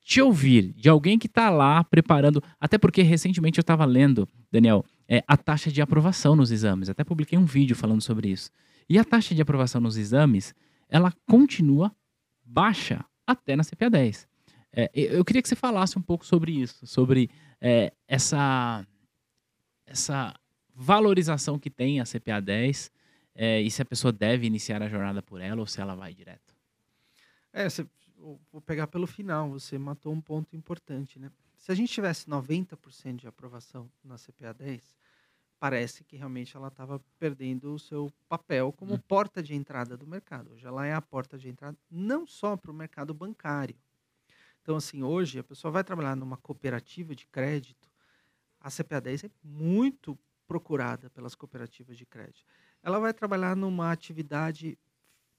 [0.00, 2.42] te ouvir de alguém que está lá preparando.
[2.58, 6.88] Até porque recentemente eu estava lendo, Daniel, é, a taxa de aprovação nos exames.
[6.88, 8.50] Até publiquei um vídeo falando sobre isso.
[8.88, 10.54] E a taxa de aprovação nos exames,
[10.88, 11.94] ela continua
[12.42, 14.26] baixa até na CPA 10.
[14.72, 17.28] É, eu queria que você falasse um pouco sobre isso, sobre
[17.60, 18.86] é, essa,
[19.86, 20.34] essa
[20.80, 22.92] valorização que tem a CPA 10
[23.34, 26.14] é, e se a pessoa deve iniciar a jornada por ela ou se ela vai
[26.14, 26.54] direto.
[27.52, 27.84] É, você,
[28.16, 31.32] vou pegar pelo final, você matou um ponto importante, né?
[31.56, 34.96] Se a gente tivesse 90% de aprovação na CPA 10,
[35.58, 38.98] parece que realmente ela estava perdendo o seu papel como Hum.
[39.08, 40.52] porta de entrada do mercado.
[40.52, 43.74] Hoje ela é a porta de entrada não só para o mercado bancário.
[44.62, 47.90] Então, assim, hoje a pessoa vai trabalhar numa cooperativa de crédito,
[48.60, 50.16] a CPA 10 é muito
[50.48, 52.42] procurada pelas cooperativas de crédito.
[52.82, 54.78] Ela vai trabalhar numa atividade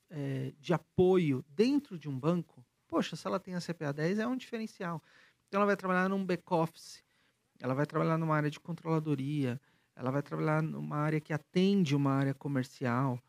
[0.09, 4.27] eh, de apoio dentro de um banco, poxa, se ela tem a CPA 10 é
[4.27, 5.03] um diferencial.
[5.47, 7.03] Então ela vai trabalhar num back-office,
[7.59, 9.59] ela vai trabalhar numa área de controladoria,
[9.95, 13.19] ela vai trabalhar numa área que atende uma área comercial.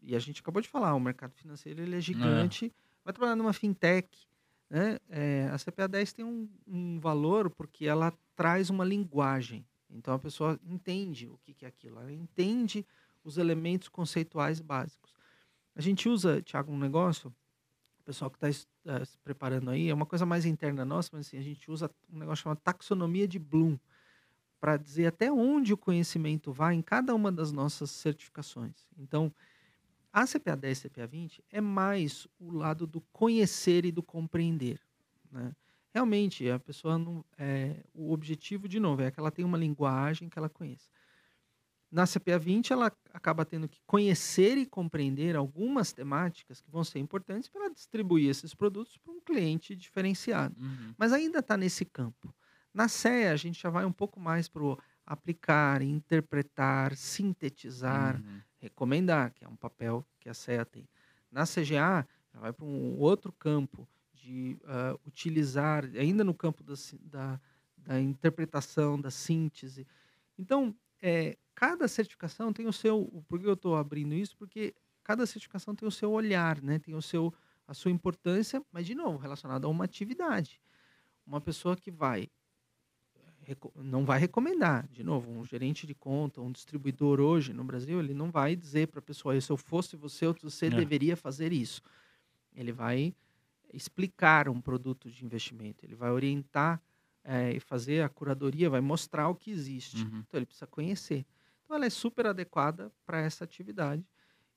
[0.00, 2.70] E a gente acabou de falar, o mercado financeiro ele é gigante,
[3.02, 4.28] vai trabalhar numa fintech.
[4.68, 4.98] Né?
[5.08, 9.66] Eh, a CPA 10 tem um, um valor porque ela traz uma linguagem.
[9.94, 12.84] Então a pessoa entende o que é aquilo, ela entende
[13.22, 15.14] os elementos conceituais básicos.
[15.74, 17.34] A gente usa, Thiago, um negócio,
[18.00, 21.38] o pessoal que está se preparando aí, é uma coisa mais interna nossa, mas assim,
[21.38, 23.78] a gente usa um negócio chamado taxonomia de Bloom,
[24.60, 28.88] para dizer até onde o conhecimento vai em cada uma das nossas certificações.
[28.96, 29.30] Então,
[30.10, 34.80] a CPA 10 e CPA 20 é mais o lado do conhecer e do compreender.
[35.30, 35.54] Né?
[35.94, 37.24] Realmente, a pessoa não.
[37.38, 40.88] É, o objetivo, de novo, é que ela tenha uma linguagem que ela conheça.
[41.90, 46.98] Na CPA 20, ela acaba tendo que conhecer e compreender algumas temáticas que vão ser
[46.98, 50.56] importantes para distribuir esses produtos para um cliente diferenciado.
[50.98, 52.34] Mas ainda está nesse campo.
[52.72, 54.76] Na CEA, a gente já vai um pouco mais para o
[55.06, 58.44] aplicar, interpretar, sintetizar, Uhum.
[58.58, 60.88] recomendar, que é um papel que a CEA tem.
[61.30, 63.88] Na CGA, já vai para um outro campo
[64.24, 67.40] de ah, utilizar, ainda no campo da, da,
[67.76, 69.86] da interpretação, da síntese.
[70.38, 73.24] Então, é, cada certificação tem o seu.
[73.28, 74.36] Por que eu estou abrindo isso?
[74.36, 76.78] Porque cada certificação tem o seu olhar, né?
[76.78, 77.32] tem o seu,
[77.66, 80.60] a sua importância, mas, de novo, relacionado a uma atividade.
[81.26, 82.28] Uma pessoa que vai
[83.76, 84.88] não vai recomendar.
[84.88, 88.88] De novo, um gerente de conta, um distribuidor hoje no Brasil, ele não vai dizer
[88.88, 90.70] para a pessoa, se eu fosse você, você É.
[90.70, 91.82] deveria fazer isso.
[92.54, 93.14] Ele vai
[93.74, 96.80] explicar um produto de investimento, ele vai orientar
[97.24, 100.02] eh, e fazer a curadoria, vai mostrar o que existe.
[100.02, 100.24] Uhum.
[100.26, 101.26] Então ele precisa conhecer.
[101.64, 104.04] Então ela é super adequada para essa atividade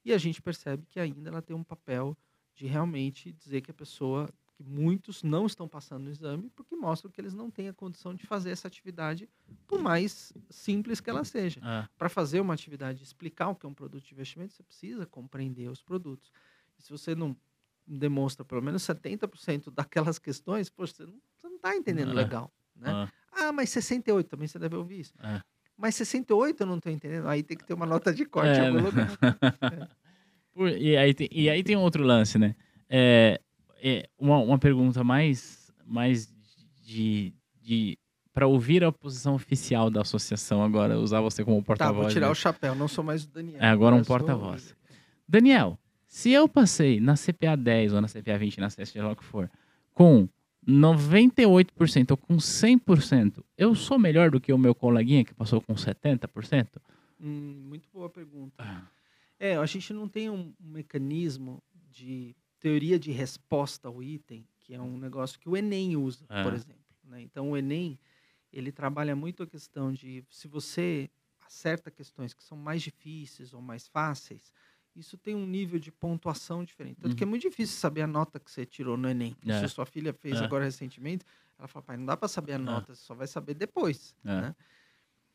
[0.03, 2.17] e a gente percebe que ainda ela tem um papel
[2.53, 7.11] de realmente dizer que a pessoa, que muitos não estão passando no exame porque mostram
[7.11, 9.29] que eles não têm a condição de fazer essa atividade,
[9.67, 11.61] por mais simples que ela seja.
[11.63, 11.87] É.
[11.97, 15.69] Para fazer uma atividade, explicar o que é um produto de investimento, você precisa compreender
[15.69, 16.31] os produtos.
[16.77, 17.35] E se você não
[17.87, 22.13] demonstra pelo menos 70% daquelas questões, poxa, você não, você não não tá entendendo É.
[22.13, 22.91] legal, né?
[22.91, 25.13] Ah, Ah, mas 68 também você deve ouvir isso.
[25.23, 25.41] É.
[25.77, 27.27] Mas 68 eu não tô entendendo.
[27.27, 28.85] Aí tem que ter uma nota de corte É, em algum né?
[28.89, 29.17] lugar.
[30.79, 32.55] e, aí tem, e aí tem outro lance, né?
[32.89, 33.39] É,
[33.83, 36.27] é, uma, uma pergunta mais, mais
[36.83, 37.97] de, de
[38.33, 41.97] para ouvir a posição oficial da associação agora, usar você como Tá, porta-voz.
[42.05, 42.31] vou tirar né?
[42.31, 42.75] o chapéu.
[42.75, 43.61] Não sou mais o Daniel.
[43.61, 44.75] É, agora um porta-voz.
[45.27, 45.77] Daniel,
[46.17, 49.51] se eu passei na CPA 10 ou na CPA 20, na seja lá que for,
[49.93, 50.27] com
[50.67, 55.75] 98% ou com 100%, eu sou melhor do que o meu coleguinha que passou com
[55.75, 56.81] 70%?
[57.21, 58.65] Hum, muito boa pergunta.
[59.39, 61.61] É, a gente não tem um, um mecanismo
[61.91, 66.41] de teoria de resposta ao item, que é um negócio que o Enem usa, É.
[66.41, 66.81] por exemplo.
[67.03, 67.21] né?
[67.21, 67.99] Então, o Enem,
[68.51, 71.11] ele trabalha muito a questão de se você
[71.45, 74.51] acerta questões que são mais difíceis ou mais fáceis,
[74.97, 76.99] isso tem um nível de pontuação diferente.
[76.99, 77.29] Tanto que é Uhum.
[77.31, 79.35] muito difícil saber a nota que você tirou no Enem.
[79.45, 79.59] É.
[79.59, 80.45] Se sua filha fez É.
[80.45, 81.23] agora recentemente,
[81.57, 84.15] ela fala, pai, não dá para saber a nota, você só vai saber depois.
[84.25, 84.41] É.
[84.41, 84.55] né?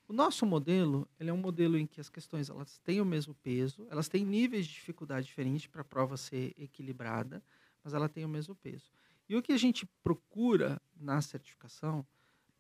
[0.09, 3.35] O nosso modelo, ele é um modelo em que as questões elas têm o mesmo
[3.37, 7.43] peso, elas têm níveis de dificuldade diferentes para a prova ser equilibrada,
[7.83, 8.91] mas ela tem o mesmo peso.
[9.29, 12.07] E o que a gente procura na certificação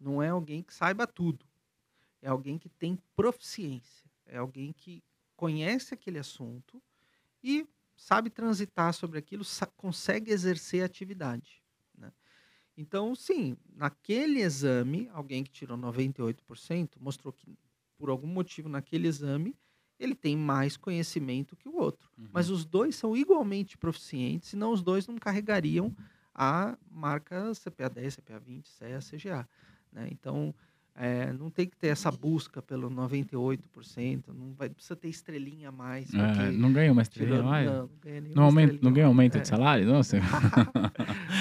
[0.00, 1.44] não é alguém que saiba tudo,
[2.22, 5.02] é alguém que tem proficiência, é alguém que
[5.36, 6.82] conhece aquele assunto
[7.42, 7.66] e
[7.96, 9.44] sabe transitar sobre aquilo,
[9.76, 11.62] consegue exercer a atividade.
[11.96, 12.12] né?
[12.76, 17.56] Então, sim, naquele exame, alguém que tirou 98% mostrou que,
[17.96, 19.56] por algum motivo, naquele exame,
[19.98, 22.10] ele tem mais conhecimento que o outro.
[22.18, 22.28] Uhum.
[22.32, 25.94] Mas os dois são igualmente proficientes, senão os dois não carregariam
[26.34, 29.48] a marca CPA 10, CPA 20, CEA, CGA.
[29.92, 30.08] Né?
[30.10, 30.54] Então,
[30.94, 35.72] é, não tem que ter essa busca pelo 98%, não, vai, precisa ter estrelinha a
[35.72, 36.12] mais.
[36.12, 37.66] É, não ganhou uma estrelinha tirando- mais?
[37.66, 39.06] não, não ganha Não, aumenta, não a mais.
[39.06, 39.44] aumento de É.
[39.44, 39.86] salário?
[39.86, 40.18] Nossa.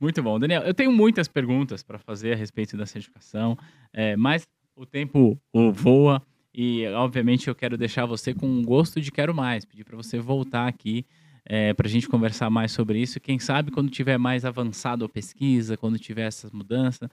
[0.00, 0.38] Muito bom.
[0.38, 3.56] Daniel, eu tenho muitas perguntas para fazer a respeito da certificação,
[3.92, 5.38] é, mas o tempo
[5.72, 6.22] voa
[6.52, 9.64] e, obviamente, eu quero deixar você com um gosto de quero mais.
[9.64, 11.04] Pedir para você voltar aqui
[11.76, 13.20] para a gente conversar mais sobre isso.
[13.20, 17.08] Quem sabe quando tiver mais avançado a pesquisa, quando tiver essas mudanças.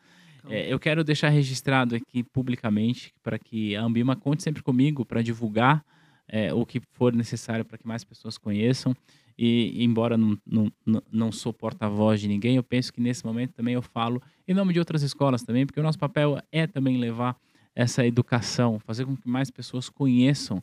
[0.49, 5.21] É, eu quero deixar registrado aqui publicamente para que a Ambima conte sempre comigo para
[5.21, 5.83] divulgar
[6.27, 8.95] é, o que for necessário para que mais pessoas conheçam.
[9.37, 13.53] E, embora não, não, não- não sou porta-voz de ninguém, eu penso que nesse momento
[13.53, 16.97] também eu falo em nome de outras escolas também, porque o nosso papel é também
[16.97, 17.35] levar
[17.75, 20.61] essa educação, fazer com que mais pessoas conheçam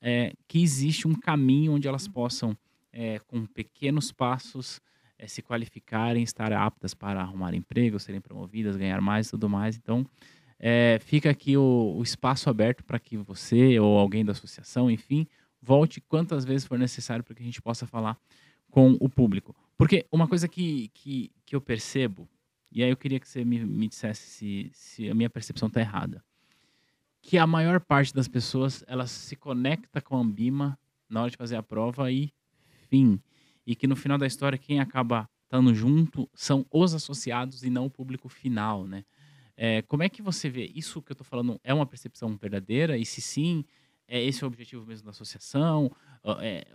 [0.00, 2.56] é, que existe um caminho onde elas possam,
[2.92, 4.80] é, com pequenos passos,
[5.20, 9.76] é, se qualificarem, estar aptas para arrumar emprego, serem promovidas, ganhar mais e tudo mais.
[9.76, 10.06] Então,
[10.58, 15.26] é, fica aqui o, o espaço aberto para que você ou alguém da associação, enfim,
[15.60, 18.16] volte quantas vezes for necessário para que a gente possa falar
[18.70, 19.54] com o público.
[19.76, 22.26] Porque uma coisa que, que, que eu percebo,
[22.72, 25.80] e aí eu queria que você me, me dissesse se, se a minha percepção está
[25.80, 26.24] errada,
[27.20, 30.78] que a maior parte das pessoas, elas se conecta com a Ambima
[31.10, 32.32] na hora de fazer a prova e
[32.88, 33.20] fim.
[33.70, 37.86] E que no final da história, quem acaba estando junto são os associados e não
[37.86, 39.04] o público final, né?
[39.56, 41.60] É, como é que você vê isso que eu estou falando?
[41.62, 42.98] É uma percepção verdadeira?
[42.98, 43.64] E se sim,
[44.08, 45.88] é esse o objetivo mesmo da associação?
[46.40, 46.66] É,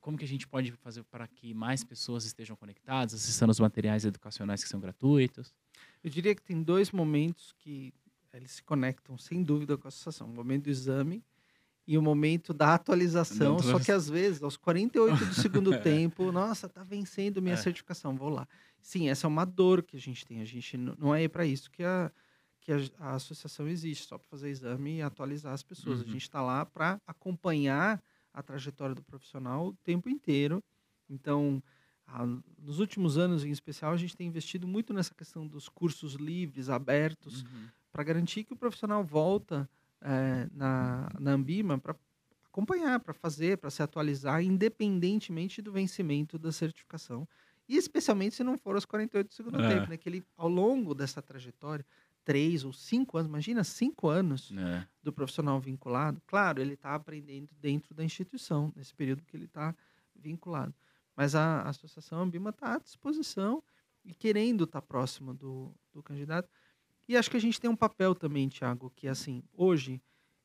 [0.00, 4.04] como que a gente pode fazer para que mais pessoas estejam conectadas, acessando os materiais
[4.04, 5.54] educacionais que são gratuitos?
[6.02, 7.94] Eu diria que tem dois momentos que
[8.34, 10.26] eles se conectam, sem dúvida, com a associação.
[10.26, 11.24] O momento do exame
[11.86, 13.58] e o momento da atualização.
[13.58, 17.58] Só que, às vezes, aos 48 do segundo tempo, nossa, tá vencendo minha É.
[17.58, 18.46] certificação, vou lá.
[18.80, 20.40] Sim, essa é uma dor que a gente tem.
[20.40, 22.10] A gente não é para isso que a,
[22.60, 26.00] que a, a associação existe, só para fazer exame e atualizar as pessoas.
[26.00, 26.06] Uhum.
[26.08, 28.02] A gente está lá para acompanhar
[28.32, 30.62] a trajetória do profissional o tempo inteiro.
[31.08, 31.62] Então,
[32.06, 32.26] a-
[32.58, 36.68] nos últimos anos, em especial, a gente tem investido muito nessa questão dos cursos livres,
[36.68, 37.44] abertos,
[37.92, 39.68] para garantir que o profissional volta
[40.04, 41.96] eh, na, na Ambima para
[42.46, 47.28] acompanhar, para fazer, para se atualizar, independentemente do vencimento da certificação.
[47.68, 49.68] E especialmente se não for aos 48 do segundo É.
[49.68, 49.96] tempo, né?
[49.96, 51.84] Que ele, ao longo dessa trajetória,
[52.24, 54.86] três ou cinco anos, imagina cinco anos É.
[55.02, 59.74] do profissional vinculado, claro, ele está aprendendo dentro da instituição, nesse período que ele está
[60.14, 60.74] vinculado.
[61.16, 63.62] Mas a, a Associação Ambima está à disposição
[64.04, 66.48] e querendo estar próxima do, do candidato.
[67.08, 70.00] E acho que a gente tem um papel também, Tiago, que assim, hoje,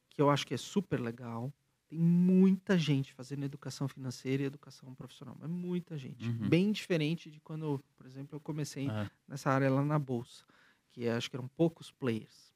[0.09, 1.53] que eu acho que é super legal,
[1.87, 6.27] tem muita gente fazendo educação financeira e educação profissional, mas muita gente.
[6.27, 6.49] Uhum.
[6.49, 9.09] Bem diferente de quando, por exemplo, eu comecei É.
[9.27, 10.43] nessa área lá na Bolsa,
[10.91, 12.53] que é, acho que eram poucos players.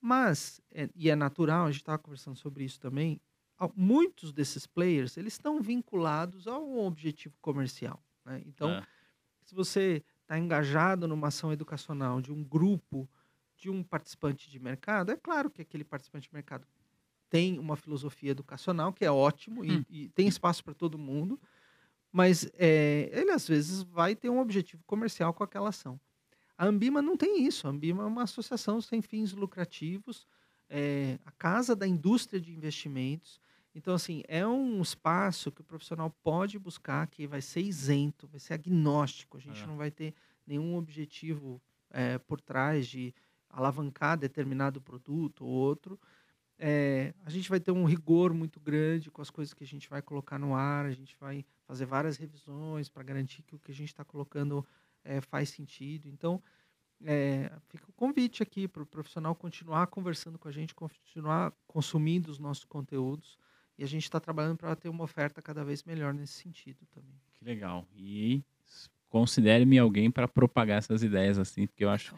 [0.00, 3.20] Mas, é- e é natural, a gente estava conversando sobre isso também,
[3.76, 8.02] muitos desses players, eles estão vinculados a um objetivo comercial.
[8.24, 8.40] né?
[8.46, 8.86] Então, É.
[9.44, 13.08] se você está engajado numa ação educacional de um grupo,
[13.54, 16.66] de um participante de mercado, é claro que aquele participante de mercado
[17.28, 19.84] tem uma filosofia educacional que é ótimo Hum.
[19.90, 21.38] e, e tem espaço para todo mundo,
[22.10, 26.00] mas é, ele às vezes vai ter um objetivo comercial com aquela ação.
[26.56, 27.66] A Ambima não tem isso.
[27.66, 30.26] A Ambima é uma associação sem fins lucrativos,
[30.68, 33.40] é a casa da indústria de investimentos.
[33.74, 38.38] Então, assim, é um espaço que o profissional pode buscar que vai ser isento, vai
[38.38, 39.38] ser agnóstico.
[39.38, 39.66] A gente É.
[39.66, 40.14] não vai ter
[40.46, 43.14] nenhum objetivo é, por trás de
[43.48, 45.98] alavancar determinado produto ou outro.
[46.58, 49.88] É, a gente vai ter um rigor muito grande com as coisas que a gente
[49.90, 53.72] vai colocar no ar, a gente vai fazer várias revisões para garantir que o que
[53.72, 54.64] a gente está colocando
[55.02, 56.08] é, faz sentido.
[56.08, 56.42] Então,
[57.04, 62.30] é, fica o convite aqui para o profissional continuar conversando com a gente, continuar consumindo
[62.30, 63.36] os nossos conteúdos.
[63.78, 67.14] E a gente está trabalhando para ter uma oferta cada vez melhor nesse sentido também.
[67.34, 67.86] Que legal.
[67.94, 68.42] E
[69.08, 72.14] considere-me alguém para propagar essas ideias assim, porque eu acho,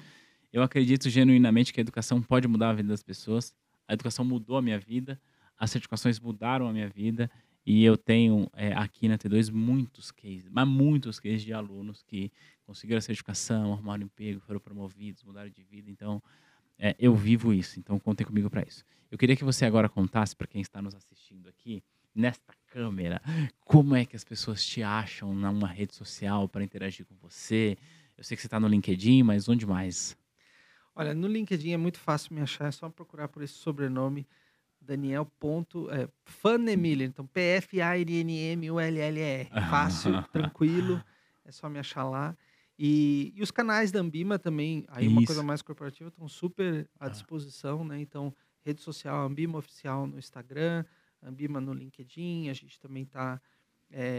[0.52, 3.54] eu acredito genuinamente que a educação pode mudar a vida das pessoas.
[3.86, 5.20] A educação mudou a minha vida,
[5.58, 7.30] as certificações mudaram a minha vida
[7.66, 12.30] e eu tenho é, aqui na T2 muitos cases, mas muitos cases de alunos que
[12.66, 15.90] conseguiram a certificação, arrumaram emprego, foram promovidos, mudaram de vida.
[15.90, 16.22] Então,
[16.78, 17.78] é, eu vivo isso.
[17.78, 18.84] Então, contem comigo para isso.
[19.10, 21.82] Eu queria que você agora contasse para quem está nos assistindo aqui,
[22.14, 23.20] nesta câmera,
[23.64, 27.76] como é que as pessoas te acham numa rede social para interagir com você.
[28.16, 30.16] Eu sei que você está no LinkedIn, mas onde mais?
[30.94, 34.26] Olha, no LinkedIn é muito fácil me achar, é só procurar por esse sobrenome,
[34.80, 35.26] Daniel.
[35.40, 39.50] Ponto, é, Fanemiller, então P-F-A-N-N-M-U-L-L-E-R.
[39.70, 41.02] Fácil, tranquilo,
[41.44, 42.36] é só me achar lá.
[42.78, 45.26] E, e os canais da Ambima também, aí uma Isso.
[45.28, 47.08] coisa mais corporativa, estão super à Ah.
[47.08, 48.00] disposição, né?
[48.00, 48.34] Então,
[48.64, 50.84] rede social, Ambima Oficial no Instagram,
[51.22, 53.40] Ambima no LinkedIn, a gente também está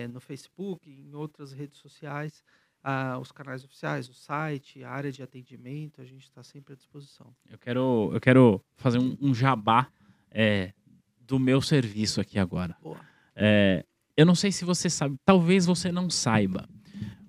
[0.10, 2.41] no Facebook, em outras redes sociais,
[2.82, 6.76] ah, os canais oficiais, o site, a área de atendimento, a gente está sempre à
[6.77, 7.36] disposição.
[7.49, 9.90] Eu quero, eu quero fazer um, um jabá
[10.32, 10.72] é,
[11.19, 12.77] do meu serviço aqui agora.
[12.82, 12.98] Boa.
[13.36, 13.84] É,
[14.15, 16.69] eu não sei se você sabe, talvez você não saiba,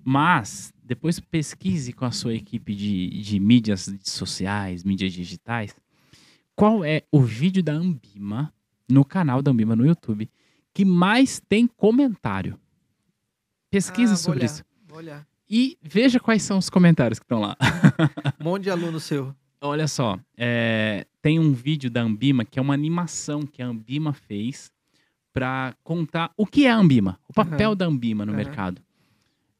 [0.05, 5.75] mas depois pesquise com a sua equipe de, de mídias sociais, mídias digitais,
[6.55, 8.53] qual é o vídeo da Ambima,
[8.89, 10.29] no canal da Ambima no YouTube,
[10.73, 12.57] que mais tem comentário.
[13.69, 14.63] Pesquisa Ah, sobre olhar, isso.
[14.87, 15.27] Vou olhar.
[15.49, 17.55] E veja quais são os comentários que estão lá.
[18.39, 19.35] Um monte de aluno seu.
[19.59, 24.13] Olha só, é, tem um vídeo da Ambima que é uma animação que a Ambima
[24.13, 24.71] fez
[25.33, 27.75] para contar o que é a Ambima, o papel Aham.
[27.77, 28.37] da Ambima no Aham.
[28.37, 28.81] mercado.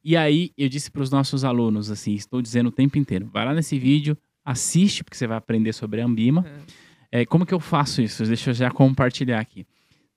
[0.03, 3.45] E aí eu disse para os nossos alunos assim, estou dizendo o tempo inteiro, vai
[3.45, 6.45] lá nesse vídeo, assiste porque você vai aprender sobre a Ambima.
[7.11, 7.21] É.
[7.21, 8.25] É, como que eu faço isso?
[8.25, 9.65] Deixa eu já compartilhar aqui.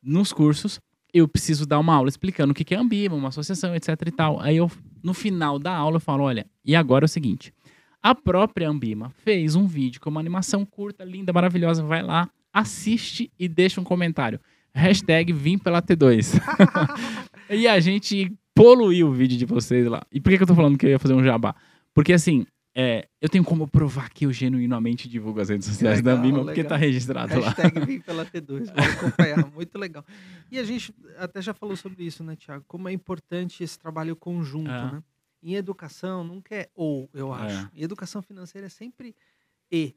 [0.02, 0.80] Nos cursos,
[1.12, 4.40] eu preciso dar uma aula explicando o que é Ambima, uma associação, etc e tal.
[4.40, 4.70] Aí eu,
[5.02, 7.52] no final da aula, eu falo, olha, e agora é o seguinte,
[8.02, 13.30] a própria Ambima fez um vídeo com uma animação curta, linda, maravilhosa, vai lá, assiste
[13.38, 14.40] e deixa um comentário.
[14.72, 16.40] Hashtag vim pela T2.
[17.50, 20.02] e a gente poluiu o vídeo de vocês lá.
[20.12, 21.54] E por que, que eu tô falando que eu ia fazer um jabá?
[21.94, 26.12] Porque assim, é, eu tenho como provar que eu genuinamente divulgo as redes sociais da
[26.12, 26.68] Legal, Ambima, porque legal.
[26.70, 27.50] tá registrado lá.
[27.50, 30.04] Hashtag pela T2, vou acompanhar, muito legal.
[30.50, 32.64] E a gente até já falou sobre isso, né, Tiago?
[32.68, 34.92] Como é importante esse trabalho conjunto, É.
[34.92, 35.02] né?
[35.42, 37.38] Em educação nunca é ou, eu É.
[37.42, 37.70] acho.
[37.74, 39.16] Em educação financeira é sempre
[39.72, 39.94] e,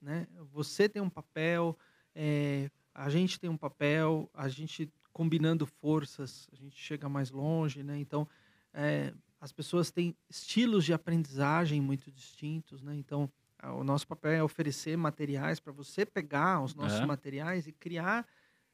[0.00, 0.26] né?
[0.52, 1.76] Você tem um papel,
[2.14, 7.82] é, a gente tem um papel, a gente combinando forças, a gente chega mais longe,
[7.82, 7.96] né?
[7.98, 8.28] Então,
[8.74, 12.94] é, as pessoas têm estilos de aprendizagem muito distintos, né?
[12.96, 13.30] Então,
[13.78, 17.06] o nosso papel é oferecer materiais para você pegar os nossos É.
[17.06, 18.26] materiais e criar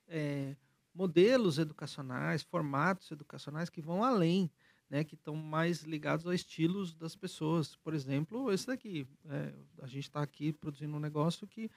[0.08, 0.56] é,
[0.92, 4.50] modelos educacionais, formatos educacionais que vão além,
[4.88, 5.04] né?
[5.04, 7.76] Que estão mais ligados a estilos das pessoas.
[7.76, 9.06] Por exemplo, esse daqui.
[9.28, 9.52] é,
[9.82, 11.70] a gente está aqui produzindo um negócio que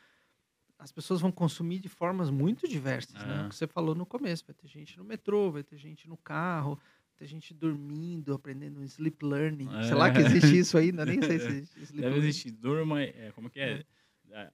[0.83, 3.43] as pessoas vão consumir de formas muito diversas, né?
[3.43, 3.45] É.
[3.45, 6.17] O que você falou no começo, vai ter gente no metrô, vai ter gente no
[6.17, 9.69] carro, vai ter gente dormindo, aprendendo sleep learning.
[9.83, 10.25] Sei lá que É.
[10.25, 12.27] existe isso ainda, nem sei se existe sleep Deve learning.
[12.27, 12.51] existir.
[12.51, 13.71] Durma, é, como que é?
[13.79, 13.85] É,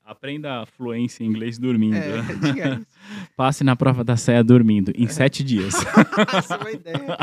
[0.03, 1.95] Aprenda a fluência em inglês dormindo.
[1.95, 2.85] É, isso.
[3.37, 5.73] Passe na prova da CEA dormindo, em sete dias.
[6.35, 7.17] Essa é uma ideia.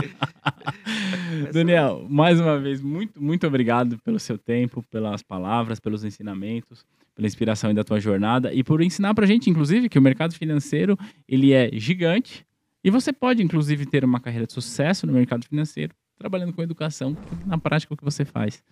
[1.53, 7.27] Daniel, mais uma vez, muito, muito obrigado pelo seu tempo, pelas palavras, pelos ensinamentos, pela
[7.27, 11.53] inspiração da tua jornada e por ensinar pra gente, inclusive, que o mercado financeiro, ele
[11.53, 12.47] é gigante
[12.83, 17.17] e você pode, inclusive, ter uma carreira de sucesso no mercado financeiro, trabalhando com educação,
[17.43, 18.63] é na prática o que você faz.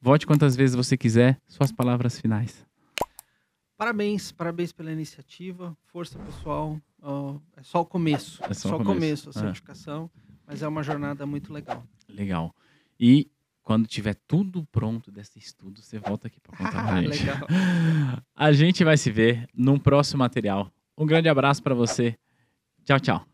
[0.00, 2.70] Volte quantas vezes você quiser, suas palavras finais.
[3.82, 6.80] Parabéns, parabéns pela iniciativa, força pessoal.
[7.56, 9.42] é só o começo, É só só, o começo, a é.
[9.42, 10.08] certificação,
[10.46, 11.84] mas é uma jornada muito legal.
[12.08, 12.54] Legal.
[12.98, 13.28] E
[13.60, 17.08] Quando tiver tudo pronto desse estudo, você volta aqui para contar pra gente.
[17.24, 17.48] legal.
[18.36, 20.70] A gente vai se ver num próximo material.
[20.96, 22.16] Um grande abraço para você.
[22.84, 23.26] Tchau, tchau.